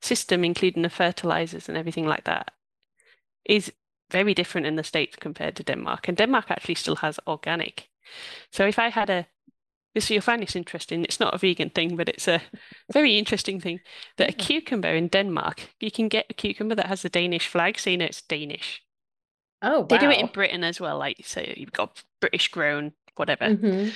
[0.00, 2.52] system, including the fertilizers and everything like that,
[3.44, 3.72] is
[4.10, 6.08] very different in the States compared to Denmark.
[6.08, 7.88] And Denmark actually still has organic.
[8.50, 9.26] So if I had a
[9.94, 11.04] this you'll find this interesting.
[11.04, 12.40] It's not a vegan thing, but it's a
[12.90, 13.80] very interesting thing
[14.16, 17.78] that a cucumber in Denmark, you can get a cucumber that has the Danish flag,
[17.78, 18.82] so you know it's Danish.
[19.60, 19.86] Oh, wow.
[19.88, 23.44] They do it in Britain as well, like so you've got British grown, whatever.
[23.44, 23.90] Mm-hmm.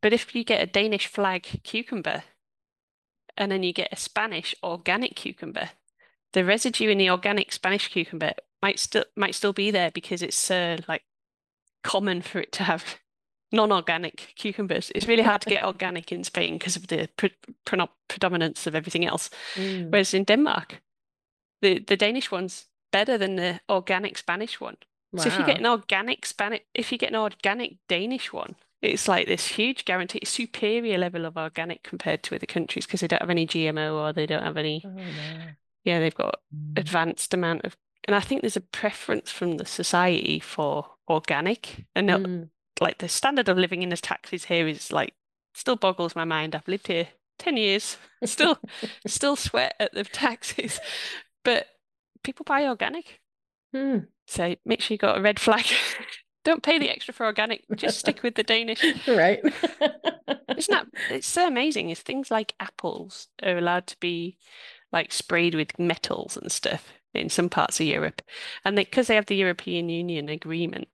[0.00, 2.24] But if you get a Danish flag cucumber
[3.36, 5.70] and then you get a Spanish organic cucumber,
[6.32, 10.50] the residue in the organic Spanish cucumber might still might still be there because it's
[10.50, 11.02] uh, like
[11.84, 12.98] common for it to have
[13.52, 14.90] non-organic cucumbers.
[14.94, 17.32] It's really hard to get organic in Spain because of the pre-
[17.64, 19.30] pre- predominance of everything else.
[19.54, 19.90] Mm.
[19.90, 20.82] Whereas in Denmark,
[21.62, 24.76] the the Danish one's better than the organic Spanish one.
[25.12, 25.22] Wow.
[25.22, 29.08] So if you get an organic Spanish, if you get an organic Danish one, it's
[29.08, 33.22] like this huge guarantee, superior level of organic compared to other countries because they don't
[33.22, 34.82] have any GMO or they don't have any.
[34.84, 35.02] Oh, no.
[35.84, 36.78] Yeah, they've got mm.
[36.78, 42.08] advanced amount of, and I think there's a preference from the society for organic, and
[42.08, 42.48] mm
[42.80, 45.14] like the standard of living in the taxes here is like
[45.54, 46.54] still boggles my mind.
[46.54, 48.58] I've lived here 10 years, still
[49.06, 50.80] still sweat at the taxes.
[51.44, 51.66] But
[52.22, 53.20] people buy organic.
[53.76, 53.98] Hmm.
[54.26, 55.66] So make sure you got a red flag.
[56.44, 57.64] Don't pay the extra for organic.
[57.74, 58.84] Just stick with the Danish.
[59.08, 59.40] Right.
[60.56, 61.90] Isn't that it's so amazing?
[61.90, 64.38] Is things like apples are allowed to be
[64.92, 68.22] like sprayed with metals and stuff in some parts of Europe.
[68.64, 70.88] And because they, they have the European Union agreement,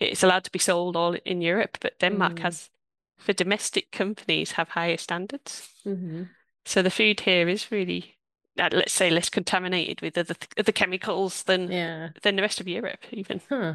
[0.00, 2.42] it's allowed to be sold all in Europe, but Denmark mm.
[2.42, 2.70] has,
[3.18, 5.68] for domestic companies, have higher standards.
[5.86, 6.24] Mm-hmm.
[6.64, 8.16] So the food here is really,
[8.56, 12.10] let's say, less contaminated with other other chemicals than yeah.
[12.22, 13.40] than the rest of Europe, even.
[13.48, 13.74] Huh.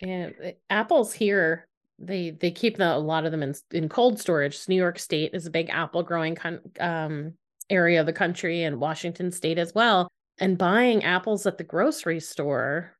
[0.00, 0.30] Yeah,
[0.70, 1.66] apples here
[1.98, 4.68] they they keep the, a lot of them in in cold storage.
[4.68, 7.34] New York State is a big apple growing con, um,
[7.70, 10.08] area of the country and Washington state as well.
[10.38, 12.96] And buying apples at the grocery store,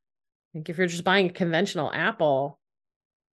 [0.55, 2.59] like if you're just buying a conventional apple,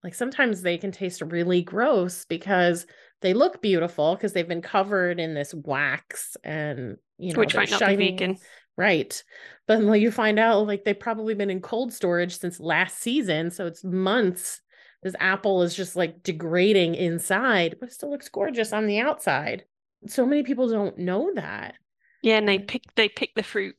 [0.03, 2.85] like sometimes they can taste really gross because
[3.23, 7.71] they look beautiful because they've been covered in this wax and you know which might
[7.71, 8.37] not be vegan.
[8.77, 9.23] Right.
[9.67, 13.49] But like you find out like they've probably been in cold storage since last season
[13.49, 14.61] so it's months.
[15.01, 19.63] This apple is just like degrading inside but it still looks gorgeous on the outside.
[20.07, 21.75] So many people don't know that.
[22.21, 23.75] Yeah and they pick they pick the fruit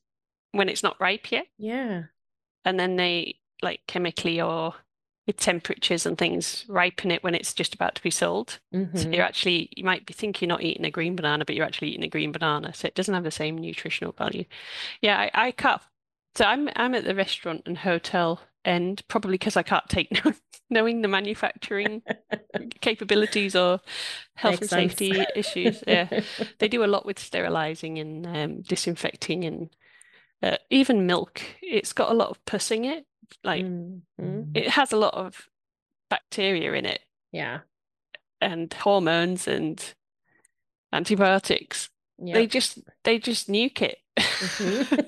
[0.53, 1.47] when it's not ripe yet.
[1.59, 2.05] Yeah.
[2.64, 4.74] And then they like chemically or
[5.27, 8.59] with temperatures and things ripen it when it's just about to be sold.
[8.75, 8.97] Mm-hmm.
[8.97, 11.64] So you're actually you might be thinking you're not eating a green banana, but you're
[11.64, 12.75] actually eating a green banana.
[12.75, 14.45] So it doesn't have the same nutritional value.
[15.01, 15.81] Yeah, I, I can't.
[16.35, 20.22] So I'm I'm at the restaurant and hotel end probably because I can't take
[20.70, 22.03] knowing the manufacturing
[22.81, 23.81] capabilities or
[24.37, 25.31] health Makes and safety sense.
[25.35, 25.85] issues.
[25.87, 26.20] Yeah,
[26.59, 29.70] they do a lot with sterilizing and um, disinfecting and
[30.43, 31.41] uh, even milk.
[31.62, 33.07] It's got a lot of pus in it
[33.43, 34.43] like mm-hmm.
[34.55, 35.49] it has a lot of
[36.11, 37.01] bacteria in it.
[37.32, 37.61] Yeah.
[38.41, 39.82] And hormones and
[40.93, 41.91] antibiotics.
[42.18, 42.35] Yep.
[42.35, 43.99] They just they just nuke it.
[44.16, 44.95] Mm-hmm.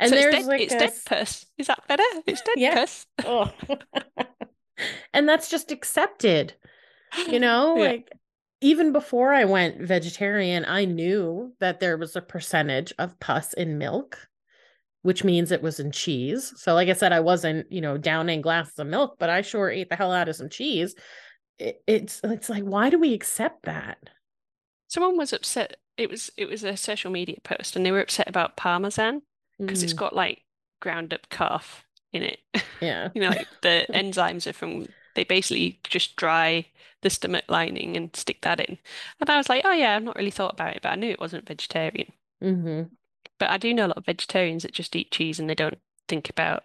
[0.00, 0.78] and so there's it's dead, like it's a...
[0.78, 1.46] dead pus.
[1.58, 2.02] Is that better?
[2.26, 2.74] It's dead yeah.
[2.74, 3.06] pus.
[3.26, 3.52] oh.
[5.12, 6.54] and that's just accepted.
[7.28, 7.90] You know, yeah.
[7.90, 8.10] like
[8.60, 13.78] even before I went vegetarian, I knew that there was a percentage of pus in
[13.78, 14.28] milk
[15.02, 16.52] which means it was in cheese.
[16.56, 19.70] So, like I said, I wasn't, you know, downing glasses of milk, but I sure
[19.70, 20.94] ate the hell out of some cheese.
[21.58, 23.98] It, it's it's like, why do we accept that?
[24.88, 25.76] Someone was upset.
[25.96, 29.22] It was it was a social media post, and they were upset about parmesan
[29.58, 29.84] because mm.
[29.84, 30.42] it's got like
[30.80, 32.40] ground up calf in it.
[32.80, 34.86] Yeah, you know, like the enzymes are from.
[35.16, 36.66] They basically just dry
[37.02, 38.78] the stomach lining and stick that in.
[39.20, 41.10] And I was like, oh yeah, I've not really thought about it, but I knew
[41.10, 42.12] it wasn't vegetarian.
[42.42, 42.94] Mm-hmm.
[43.40, 45.78] But I do know a lot of vegetarians that just eat cheese and they don't
[46.06, 46.64] think about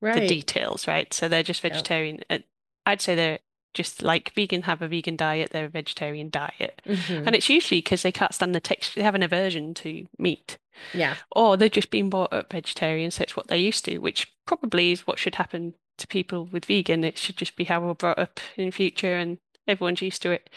[0.00, 0.20] right.
[0.20, 1.12] the details, right?
[1.12, 2.20] So they're just vegetarian.
[2.30, 2.44] Yep.
[2.86, 3.40] I'd say they're
[3.74, 6.80] just like vegan have a vegan diet, they're a vegetarian diet.
[6.86, 7.26] Mm-hmm.
[7.26, 10.58] And it's usually because they can't stand the texture, they have an aversion to meat.
[10.94, 11.16] Yeah.
[11.32, 14.92] Or they've just been brought up vegetarian, so it's what they're used to, which probably
[14.92, 17.02] is what should happen to people with vegan.
[17.02, 20.30] It should just be how we're brought up in the future and everyone's used to
[20.30, 20.50] it.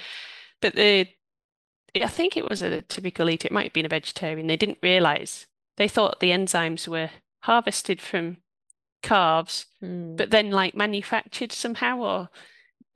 [0.61, 1.07] But the
[1.95, 4.47] I think it was a typical eater, it might have been a vegetarian.
[4.47, 5.47] They didn't realize
[5.77, 7.09] they thought the enzymes were
[7.43, 8.37] harvested from
[9.01, 10.17] calves, mm.
[10.17, 12.29] but then like manufactured somehow, or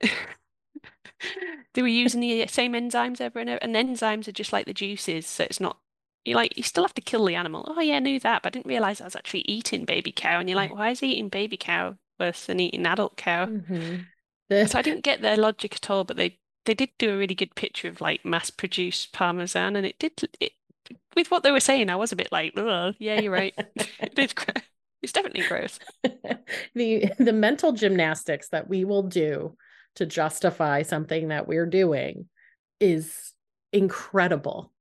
[1.74, 3.58] they were using the same enzymes over and over.
[3.62, 5.78] And enzymes are just like the juices, so it's not
[6.24, 7.64] you like you still have to kill the animal.
[7.68, 10.38] Oh yeah, I knew that, but I didn't realize I was actually eating baby cow.
[10.38, 13.46] And you're like, why is eating baby cow worse than eating adult cow?
[13.46, 14.66] Mm-hmm.
[14.66, 17.34] so I didn't get their logic at all, but they they did do a really
[17.34, 20.52] good picture of like mass produced parmesan, and it did it
[21.16, 23.54] with what they were saying, I was a bit like, yeah, you're right.
[23.76, 24.34] it's,
[25.02, 25.78] it's definitely gross.
[26.74, 29.56] the the mental gymnastics that we will do
[29.96, 32.28] to justify something that we're doing
[32.80, 33.32] is
[33.72, 34.72] incredible.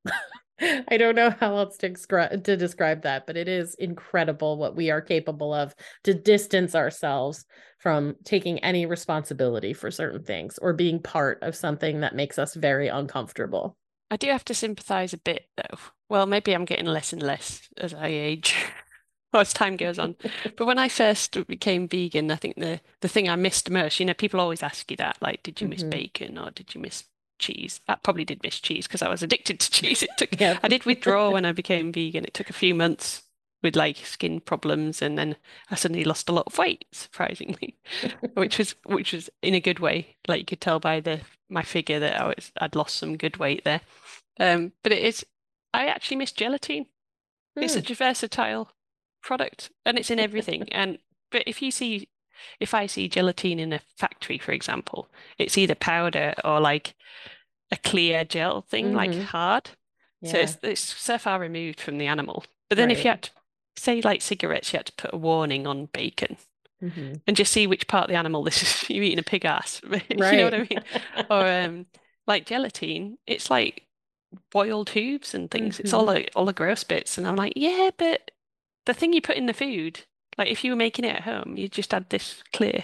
[0.61, 4.75] I don't know how else to, describe to describe that, but it is incredible what
[4.75, 7.45] we are capable of to distance ourselves
[7.79, 12.55] from taking any responsibility for certain things or being part of something that makes us
[12.55, 13.77] very uncomfortable.
[14.11, 15.77] I do have to sympathize a bit though.
[16.09, 18.55] Well, maybe I'm getting less and less as I age.
[19.31, 20.15] or as time goes on.
[20.57, 24.05] but when I first became vegan, I think the the thing I missed most, you
[24.05, 25.91] know, people always ask you that, like, did you miss mm-hmm.
[25.91, 27.05] bacon or did you miss
[27.37, 27.79] cheese?
[27.87, 30.01] I probably did miss cheese because I was addicted to cheese.
[30.03, 30.59] It took yeah.
[30.63, 32.25] I did withdraw when I became vegan.
[32.25, 33.23] It took a few months
[33.61, 35.35] with like skin problems and then
[35.69, 37.77] I suddenly lost a lot of weight, surprisingly.
[38.33, 40.17] which was which was in a good way.
[40.27, 43.37] Like you could tell by the my figure that I was I'd lost some good
[43.37, 43.81] weight there.
[44.39, 45.25] Um, but it is
[45.73, 46.87] I actually miss gelatine.
[47.55, 47.63] Hmm.
[47.63, 48.71] It's such a versatile
[49.21, 50.63] product and it's in everything.
[50.71, 50.99] and
[51.31, 52.09] but if you see
[52.59, 56.95] if I see gelatine in a factory, for example, it's either powder or like
[57.71, 58.95] a clear gel thing, mm-hmm.
[58.95, 59.71] like hard.
[60.21, 60.31] Yeah.
[60.31, 62.45] So it's, it's so far removed from the animal.
[62.69, 62.97] But then right.
[62.97, 63.31] if you had to
[63.77, 66.37] say like cigarettes, you had to put a warning on bacon.
[66.83, 67.15] Mm-hmm.
[67.27, 68.89] And just see which part of the animal this is.
[68.89, 70.03] You're eating a pig ass, right.
[70.09, 70.83] you know what I mean?
[71.29, 71.85] or um,
[72.25, 73.83] like gelatine, it's like
[74.51, 75.75] boiled tubes and things.
[75.75, 75.83] Mm-hmm.
[75.83, 78.31] It's all the all the gross bits, and I'm like, yeah, but
[78.85, 80.01] the thing you put in the food,
[80.37, 82.83] like if you were making it at home, you just add this clear,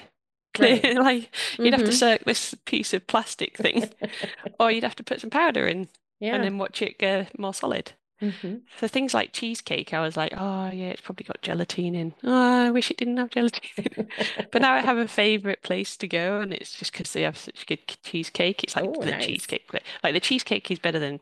[0.53, 0.95] clear, right.
[0.99, 2.23] like you'd have to mm-hmm.
[2.25, 3.89] this piece of plastic thing,
[4.59, 5.87] or you'd have to put some powder in,
[6.19, 6.35] yeah.
[6.35, 7.93] and then watch it go more solid.
[8.21, 8.55] Mm-hmm.
[8.77, 12.13] For things like cheesecake, I was like, oh yeah, it's probably got gelatine in.
[12.23, 14.07] Oh, I wish it didn't have gelatine.
[14.51, 17.37] but now I have a favorite place to go, and it's just because they have
[17.37, 18.63] such good cheesecake.
[18.63, 19.25] It's like Ooh, the nice.
[19.25, 19.69] cheesecake.
[20.01, 21.19] Like the cheesecake is better than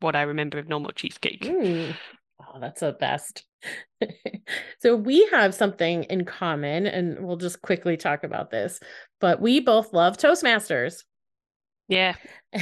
[0.00, 1.42] what I remember of normal cheesecake.
[1.42, 1.94] Mm.
[2.40, 3.44] Oh, that's the best.
[4.80, 8.78] so we have something in common, and we'll just quickly talk about this.
[9.20, 11.04] But we both love Toastmasters.
[11.88, 12.14] Yeah.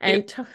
[0.00, 0.46] and to-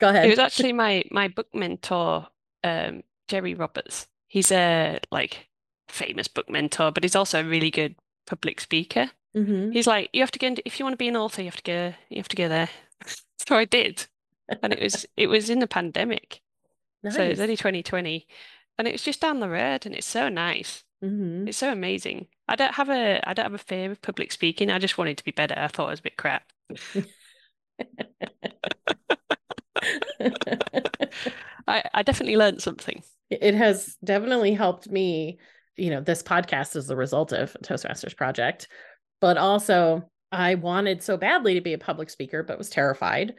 [0.00, 0.26] go ahead.
[0.26, 2.26] It was actually my my book mentor,
[2.64, 4.06] um, Jerry Roberts.
[4.26, 5.48] He's a like
[5.88, 7.94] famous book mentor, but he's also a really good
[8.26, 9.10] public speaker.
[9.36, 9.72] Mhm.
[9.72, 11.46] He's like, you have to go into, if you want to be an author, you
[11.48, 12.68] have to go, you have to go there.
[13.46, 14.06] So I did,
[14.62, 16.40] and it was it was in the pandemic,
[17.10, 18.26] so it was only 2020,
[18.78, 20.84] and it was just down the road, and it's so nice.
[21.02, 21.48] Mhm.
[21.48, 22.28] It's so amazing.
[22.48, 24.70] I don't have a I don't have a fear of public speaking.
[24.70, 25.54] I just wanted to be better.
[25.56, 26.44] I thought it was a bit crap.
[31.66, 33.02] I, I definitely learned something.
[33.30, 35.38] it has definitely helped me.
[35.76, 38.68] You know, this podcast is the result of Toastmasters project,
[39.20, 43.34] but also I wanted so badly to be a public speaker, but was terrified.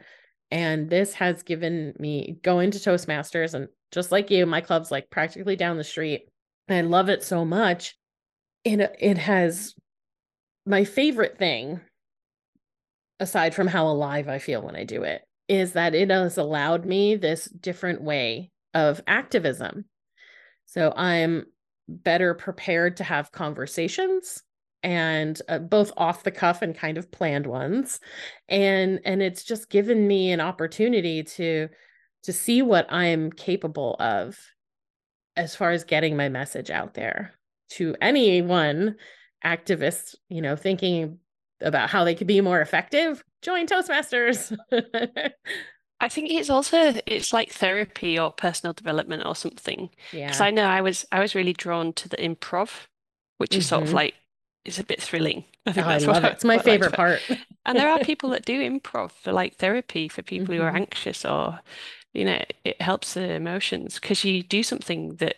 [0.50, 5.10] And this has given me going to Toastmasters and just like you, my club's like
[5.10, 6.28] practically down the street.
[6.68, 7.96] I love it so much.
[8.64, 9.74] And it- it has
[10.64, 11.80] my favorite thing,
[13.20, 16.84] aside from how alive I feel when I do it, is that it has allowed
[16.84, 19.84] me this different way of activism.
[20.66, 21.46] So I'm
[21.88, 24.42] better prepared to have conversations
[24.82, 28.00] and uh, both off the cuff and kind of planned ones
[28.48, 31.68] and and it's just given me an opportunity to
[32.22, 34.38] to see what i'm capable of
[35.36, 37.34] as far as getting my message out there
[37.68, 38.96] to anyone
[39.44, 41.18] activist you know thinking
[41.60, 44.56] about how they could be more effective join toastmasters
[46.00, 49.90] I think it's also it's like therapy or personal development or something.
[50.24, 52.86] Because yeah I know I was I was really drawn to the improv,
[53.38, 53.94] which is sort of Mhm.
[53.94, 54.14] like
[54.66, 55.44] it's a bit thrilling.
[55.66, 57.24] I Oh, think i that's what love I, it it's my what favorite part
[57.66, 60.76] And there are people that do improv for like therapy for people who are Mhm.
[60.76, 61.60] anxious or,
[62.14, 65.36] you know, it helps the emotions because you do something that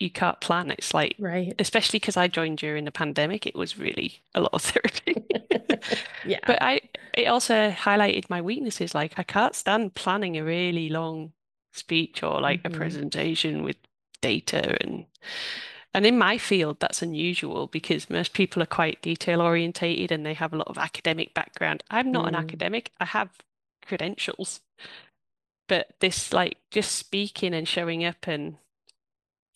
[0.00, 0.70] you can't plan.
[0.72, 4.54] It's like, right especially because I joined during the pandemic, it was really a lot
[4.54, 5.18] of therapy.
[6.22, 6.80] yeah But I,
[7.14, 8.94] it also highlighted my weaknesses.
[8.94, 11.32] Like I can't stand planning a really long
[11.72, 12.70] speech or like a Mhm.
[12.70, 13.76] presentation with
[14.20, 15.06] data and
[15.94, 20.34] and in my field that's unusual because most people are quite detail orientated and they
[20.34, 21.82] have a lot of academic background.
[21.90, 22.38] I'm not an Mm.
[22.40, 22.92] academic.
[23.00, 23.30] I have
[23.84, 24.60] credentials.
[25.68, 28.56] But this like just speaking and showing up and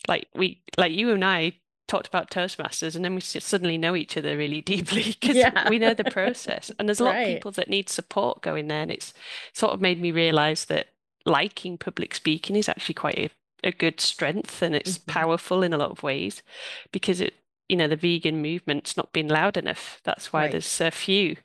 [0.07, 1.53] like we like you and I
[1.87, 5.69] talked about Toastmasters and then we suddenly know each other really deeply because Yeah.
[5.69, 6.71] we know the process.
[6.77, 8.81] And there's a lot of people that need support going there.
[8.81, 9.13] And it's
[9.53, 10.87] sort of made me realize that
[11.25, 13.29] liking public speaking is actually quite a,
[13.63, 15.03] a good strength and it's Mhm.
[15.07, 16.43] powerful in a lot of ways
[16.91, 17.35] because it,
[17.69, 20.01] you know, the vegan movement's not been loud enough.
[20.03, 20.49] That's why Right.
[20.49, 21.37] there's so few.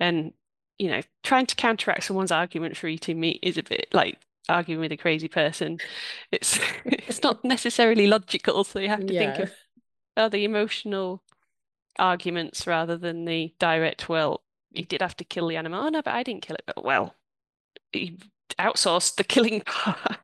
[0.00, 0.32] And,
[0.78, 4.18] you know, trying to counteract someone's argument for eating meat is a bit like
[4.48, 5.80] arguing with a crazy person.
[6.32, 9.50] It's it's not necessarily logical, so you have to think of
[10.16, 11.22] are the emotional
[11.98, 14.42] arguments rather than the direct, well,
[14.72, 15.84] he did have to kill the animal.
[15.84, 16.64] Oh, no, but I didn't kill it.
[16.66, 17.14] But, well,
[17.92, 18.18] he
[18.58, 20.20] outsourced the killing part.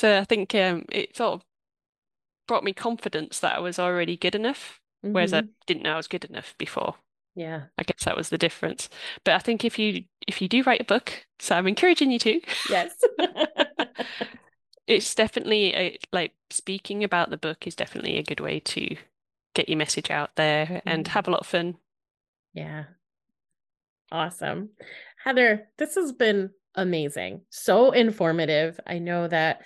[0.00, 1.42] So I think um, it sort of
[2.46, 4.80] brought me confidence that I was already good enough,
[5.12, 5.50] whereas I Mhm.
[5.66, 6.96] didn't know I was good enough before.
[7.34, 8.88] yeah I guess that was the difference.
[9.24, 12.18] But I think if you if you do write a book, so I'm encouraging you
[12.20, 13.04] to, yes
[14.86, 18.96] it's definitely a, like speaking about the book is definitely a good way to
[19.54, 21.08] get your message out there and Mhm.
[21.08, 21.76] have a lot of fun.
[22.52, 22.84] Yeah.
[24.12, 24.70] Awesome.
[25.24, 27.42] Heather, this has been amazing.
[27.50, 28.80] So informative.
[28.86, 29.62] I know that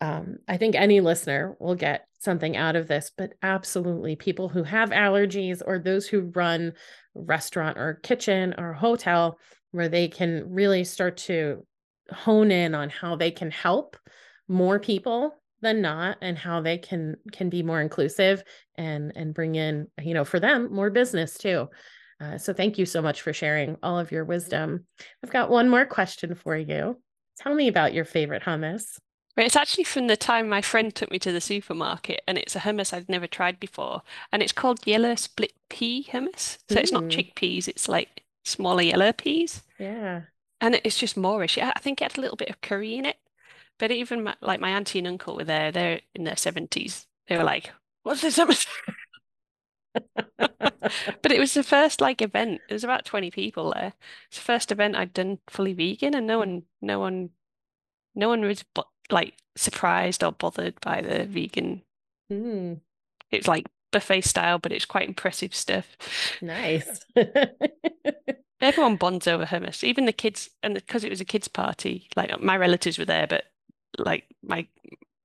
[0.00, 4.62] um, I think any listener will get something out of this, but absolutely people who
[4.62, 6.72] have allergies or those who run
[7.14, 9.38] restaurant or kitchen or hotel
[9.72, 11.66] where they can really start to
[12.10, 13.96] hone in on how they can help
[14.48, 18.42] more people than not and how they can can be more inclusive
[18.76, 21.66] and and bring in you know for them more business too.
[22.20, 24.86] Uh, so thank you so much for sharing all of your wisdom.
[25.22, 27.00] I've got one more question for you.
[27.38, 28.98] Tell me about your favorite hummus
[29.38, 32.56] But it's actually from the time my friend took me to the supermarket, and it's
[32.56, 36.58] a hummus I'd never tried before, and it's called yellow split pea hummus.
[36.68, 37.10] So it's not Mm.
[37.10, 40.22] chickpeas, it's like smaller yellow peas, yeah
[40.60, 41.56] and it's just Moorish.
[41.58, 43.18] Yeah, I think it had a little bit of curry in it.
[43.78, 47.06] But even my, like my auntie and uncle were there, they're in their 70s.
[47.28, 47.72] They were like,
[48.04, 48.66] "What's this hummus?"
[51.22, 52.62] But it was the first like event.
[52.68, 53.92] There was about 20 people there.
[54.28, 57.30] It's the first event I'd done fully vegan, and no one, no one,
[58.14, 58.64] no one was
[59.10, 61.82] like surprised or bothered by the vegan.
[62.30, 62.80] Mm,
[63.30, 65.96] It's like buffet style, but it's quite impressive stuff.
[66.40, 67.00] nice
[68.60, 72.40] Everyone bonds over hummus, even the kids, and because it was a kids' party, like
[72.40, 73.44] my relatives were there, but
[73.98, 74.66] like my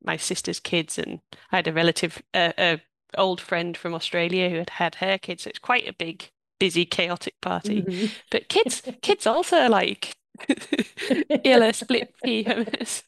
[0.03, 1.19] my sister's kids, and
[1.51, 2.81] I had a relative, uh, a
[3.17, 5.43] old friend from Australia who had had her kids.
[5.43, 6.29] So it's quite a big,
[6.59, 7.83] busy, chaotic party.
[7.83, 8.11] Mhm.
[8.29, 10.15] But kids, kids also like
[11.43, 13.03] yellow split pea hummus.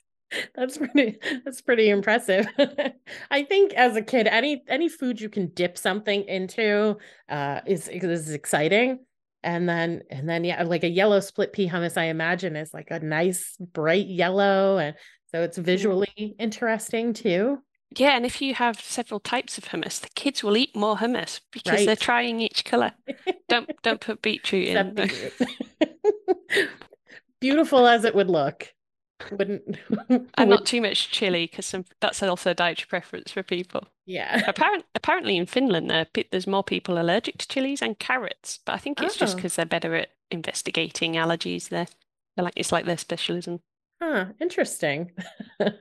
[0.56, 2.48] That's pretty that's pretty impressive.
[3.32, 6.98] I think as a kid, any any food you can dip something into
[7.30, 9.00] uh is is exciting.
[9.44, 12.90] And then and then yeah, like a yellow split pea hummus, I imagine is like
[12.90, 14.78] a nice bright yellow.
[14.78, 14.96] And
[15.28, 17.60] so it's visually interesting too.
[17.98, 21.40] Yeah, and if you have several types of hummus, the kids will eat more hummus
[21.52, 22.92] because they're trying each color.
[23.48, 24.94] Don't don't put beetroot in.
[24.96, 25.34] Beetroot.
[27.40, 28.74] Beautiful as it would look.
[29.32, 29.78] Wouldn't
[30.38, 33.88] And not too much chili because that's also a dietary preference for people.
[34.06, 34.44] yeah.
[34.48, 38.78] Apparent, apparently in Finland there there's more people allergic to chilies and carrots, but I
[38.78, 39.36] think it's just Oh.
[39.38, 41.88] because they're better at investigating allergies there.
[42.36, 43.62] They're like it's like their specialism.
[44.02, 45.12] Huh, interesting.
[45.60, 45.72] well,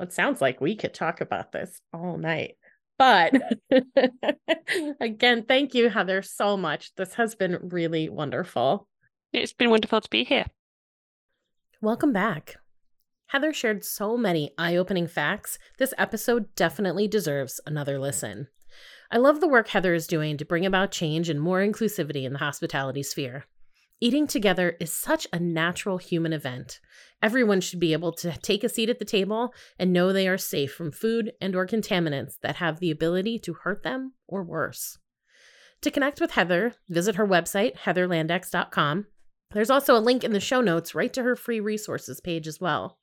[0.00, 2.56] it sounds like we could talk about this all night.
[2.98, 3.34] But
[5.00, 6.94] again, thank you, Heather, so much.
[6.96, 8.86] This has been really wonderful.
[9.32, 10.46] It's been wonderful to be here.
[11.82, 12.56] Welcome back.
[13.28, 15.58] Heather shared so many eye opening facts.
[15.78, 18.48] This episode definitely deserves another listen.
[19.10, 22.34] I love the work Heather is doing to bring about change and more inclusivity in
[22.34, 23.46] the hospitality sphere.
[23.98, 26.80] Eating together is such a natural human event.
[27.22, 30.36] Everyone should be able to take a seat at the table and know they are
[30.36, 34.98] safe from food and or contaminants that have the ability to hurt them or worse.
[35.80, 39.06] To connect with Heather, visit her website heatherlandex.com
[39.52, 42.60] there's also a link in the show notes right to her free resources page as
[42.60, 42.98] well.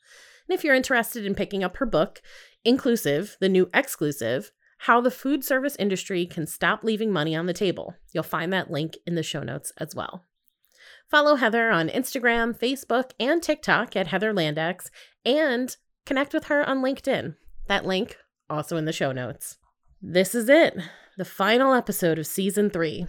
[0.48, 2.22] And if you're interested in picking up her book,
[2.68, 7.54] Inclusive, the new exclusive, How the Food Service Industry Can Stop Leaving Money on the
[7.54, 10.26] Table, you'll find that link in the show notes as well.
[11.10, 14.90] Follow Heather on Instagram, Facebook, and TikTok at Heather Landex,
[15.24, 17.36] and connect with her on LinkedIn.
[17.68, 18.18] That link
[18.50, 19.58] also in the show notes.
[20.02, 20.78] This is it,
[21.18, 23.08] the final episode of season three.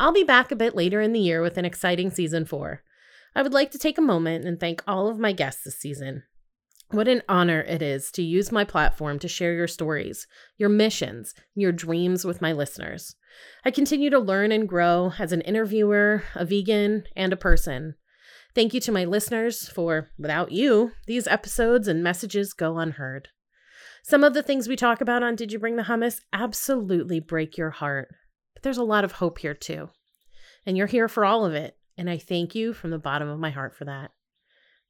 [0.00, 2.82] I'll be back a bit later in the year with an exciting season four.
[3.36, 6.22] I would like to take a moment and thank all of my guests this season.
[6.90, 10.26] What an honor it is to use my platform to share your stories,
[10.56, 13.14] your missions, your dreams with my listeners.
[13.62, 17.94] I continue to learn and grow as an interviewer, a vegan, and a person.
[18.54, 23.28] Thank you to my listeners for, without you, these episodes and messages go unheard.
[24.02, 27.58] Some of the things we talk about on Did You Bring the Hummus absolutely break
[27.58, 28.08] your heart.
[28.54, 29.90] But there's a lot of hope here too.
[30.66, 31.76] And you're here for all of it.
[31.96, 34.12] And I thank you from the bottom of my heart for that.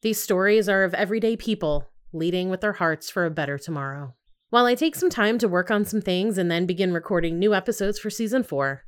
[0.03, 4.15] These stories are of everyday people leading with their hearts for a better tomorrow.
[4.51, 7.55] While I take some time to work on some things and then begin recording new
[7.55, 8.85] episodes for season four,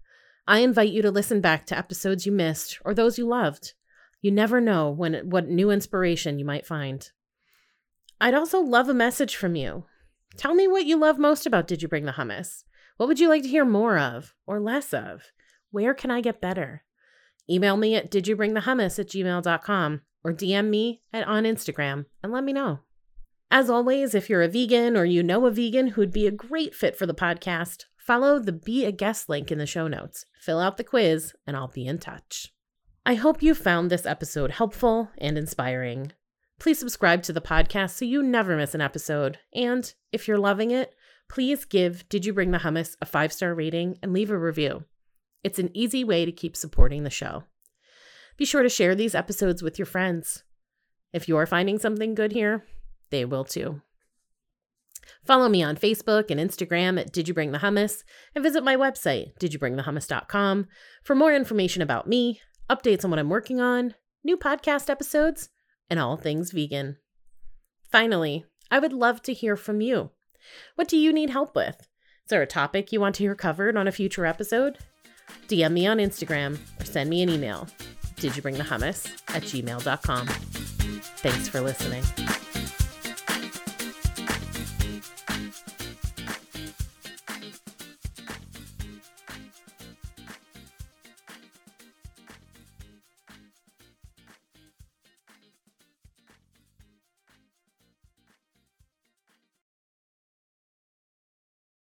[0.47, 3.75] I invite you to listen back to episodes you missed or those you loved.
[4.21, 7.09] You never know when what new inspiration you might find.
[8.21, 9.85] I'd also love a message from you.
[10.37, 12.65] Tell me what you love most about Did You Bring the Hummus?
[12.97, 15.33] What would you like to hear more of or less of?
[15.71, 16.85] Where can I get better?
[17.51, 22.53] Email me at didyouBringTheHummus at gmail.com or DM me at, on Instagram and let me
[22.53, 22.81] know.
[23.51, 26.75] As always, if you're a vegan or you know a vegan who'd be a great
[26.75, 30.25] fit for the podcast, follow the Be a Guest link in the show notes.
[30.41, 32.53] Fill out the quiz and I'll be in touch.
[33.05, 36.13] I hope you found this episode helpful and inspiring.
[36.59, 39.39] Please subscribe to the podcast so you never miss an episode.
[39.53, 40.95] And if you're loving it,
[41.33, 44.85] please give Did You Bring the Hummus a five star rating and leave a review.
[45.43, 47.45] It's an easy way to keep supporting the show.
[48.37, 50.45] Be sure to share these episodes with your friends.
[51.11, 52.65] If you're finding something good here,
[53.09, 53.81] they will too.
[55.25, 58.05] Follow me on Facebook and Instagram at Did You Bring the Hummus
[58.35, 60.67] and visit my website, didyouBringTheHummus.com,
[61.03, 65.49] for more information about me, updates on what I'm working on, new podcast episodes,
[65.89, 66.99] and all things vegan.
[67.91, 70.11] Finally, I would love to hear from you.
[70.75, 71.81] What do you need help with?
[71.81, 74.79] Is there a topic you want to hear covered on a future episode?
[75.49, 77.69] DM me on Instagram or send me an email.
[78.17, 80.27] Did you bring the hummus at gmail.com?
[80.27, 82.05] Thanks for listening.